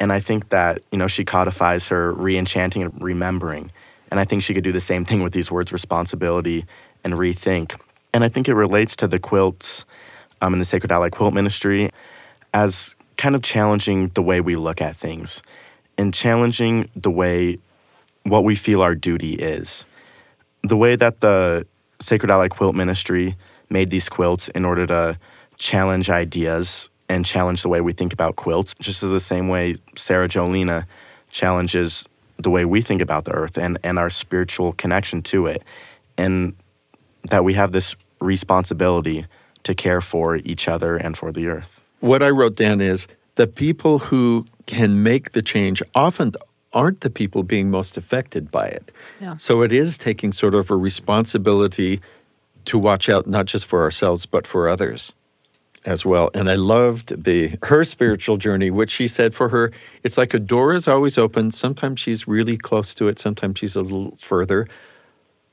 [0.02, 3.70] And I think that, you know, she codifies her re-enchanting and remembering.
[4.10, 6.66] And I think she could do the same thing with these words responsibility
[7.04, 7.80] and rethink.
[8.12, 9.84] And I think it relates to the quilts
[10.40, 11.88] um, in the Sacred Ally Quilt Ministry
[12.52, 15.40] as kind of challenging the way we look at things
[15.96, 17.58] and challenging the way
[18.24, 19.86] what we feel our duty is.
[20.64, 21.64] The way that the
[22.00, 23.36] Sacred Ally Quilt Ministry
[23.70, 25.16] made these quilts in order to
[25.58, 29.76] challenge ideas and challenge the way we think about quilts, just as the same way
[29.96, 30.86] Sara Jolena
[31.30, 32.06] challenges
[32.38, 35.62] the way we think about the earth and, and our spiritual connection to it.
[36.16, 36.54] And
[37.30, 39.26] that we have this responsibility
[39.62, 41.80] to care for each other and for the earth.
[42.00, 46.32] What I wrote down is the people who can make the change often
[46.72, 48.90] aren't the people being most affected by it.
[49.20, 49.36] Yeah.
[49.36, 52.00] So it is taking sort of a responsibility
[52.64, 55.14] to watch out not just for ourselves but for others
[55.84, 56.30] as well.
[56.34, 59.72] And I loved the her spiritual journey, which she said for her,
[60.02, 61.50] it's like a door is always open.
[61.50, 64.68] Sometimes she's really close to it, sometimes she's a little further.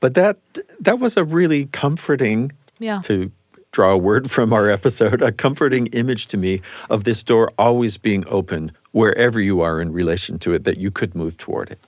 [0.00, 0.38] But that
[0.80, 3.00] that was a really comforting yeah.
[3.02, 3.30] to
[3.72, 7.98] draw a word from our episode, a comforting image to me of this door always
[7.98, 11.78] being open wherever you are in relation to it, that you could move toward it.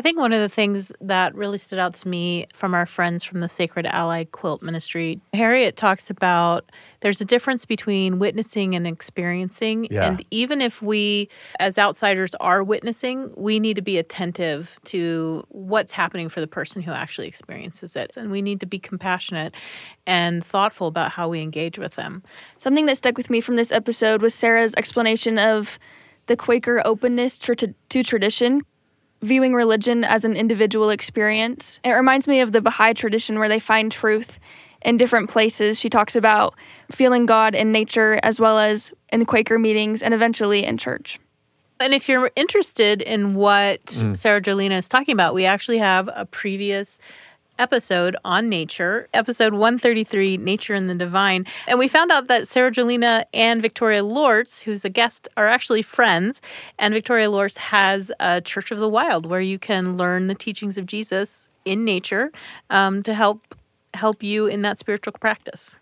[0.00, 3.22] I think one of the things that really stood out to me from our friends
[3.22, 8.86] from the Sacred Ally Quilt Ministry, Harriet talks about there's a difference between witnessing and
[8.86, 9.88] experiencing.
[9.90, 10.06] Yeah.
[10.06, 11.28] And even if we,
[11.58, 16.80] as outsiders, are witnessing, we need to be attentive to what's happening for the person
[16.80, 18.16] who actually experiences it.
[18.16, 19.54] And we need to be compassionate
[20.06, 22.22] and thoughtful about how we engage with them.
[22.56, 25.78] Something that stuck with me from this episode was Sara's explanation of
[26.24, 28.62] the Quaker openness to, to tradition
[29.22, 31.80] viewing religion as an individual experience.
[31.84, 34.40] It reminds me of the Baha'i tradition where they find truth
[34.82, 35.78] in different places.
[35.78, 36.54] She talks about
[36.90, 41.18] feeling God in nature as well as in Quaker meetings and eventually in church.
[41.80, 44.16] And if you're interested in what mm.
[44.16, 46.98] Sara Jolena is talking about, we actually have a previous
[47.60, 51.44] episode on nature, episode 133, Nature and the Divine.
[51.68, 55.82] And we found out that Sara Jolena and Victoria Loorz, who's a guest, are actually
[55.82, 56.40] friends.
[56.78, 60.78] And Victoria Loorz has a Church of the Wild where you can learn the teachings
[60.78, 62.32] of Jesus in nature
[62.70, 63.54] um, to help
[63.94, 65.76] help you in that spiritual practice.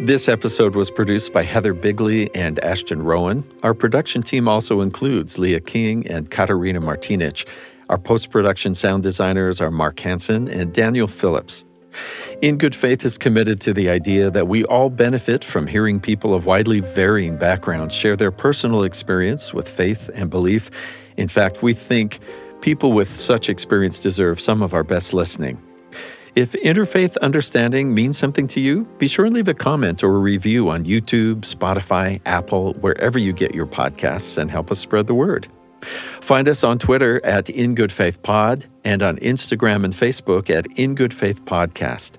[0.00, 3.44] This episode was produced by Heather Bigley and Ashton Rowan.
[3.62, 7.46] Our production team also includes Leah King and Katarina Martinich.
[7.90, 11.64] Our post production sound designers are Mark Hansen and Daniel Phillips.
[12.40, 16.32] In Good Faith is committed to the idea that we all benefit from hearing people
[16.32, 20.70] of widely varying backgrounds share their personal experience with faith and belief.
[21.16, 22.20] In fact, we think
[22.60, 25.60] people with such experience deserve some of our best listening.
[26.36, 30.20] If interfaith understanding means something to you, be sure and leave a comment or a
[30.20, 35.14] review on YouTube, Spotify, Apple, wherever you get your podcasts, and help us spread the
[35.14, 35.48] word.
[35.82, 40.66] Find us on Twitter at In Good Faith Pod and on Instagram and Facebook at
[40.78, 42.16] In Good Faith Podcast.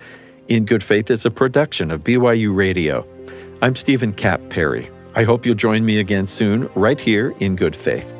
[0.47, 3.07] In Good Faith is a production of BYU Radio.
[3.61, 4.89] I'm Stephen Kapp Perry.
[5.15, 8.15] I hope you'll join me again soon, right here in good faith.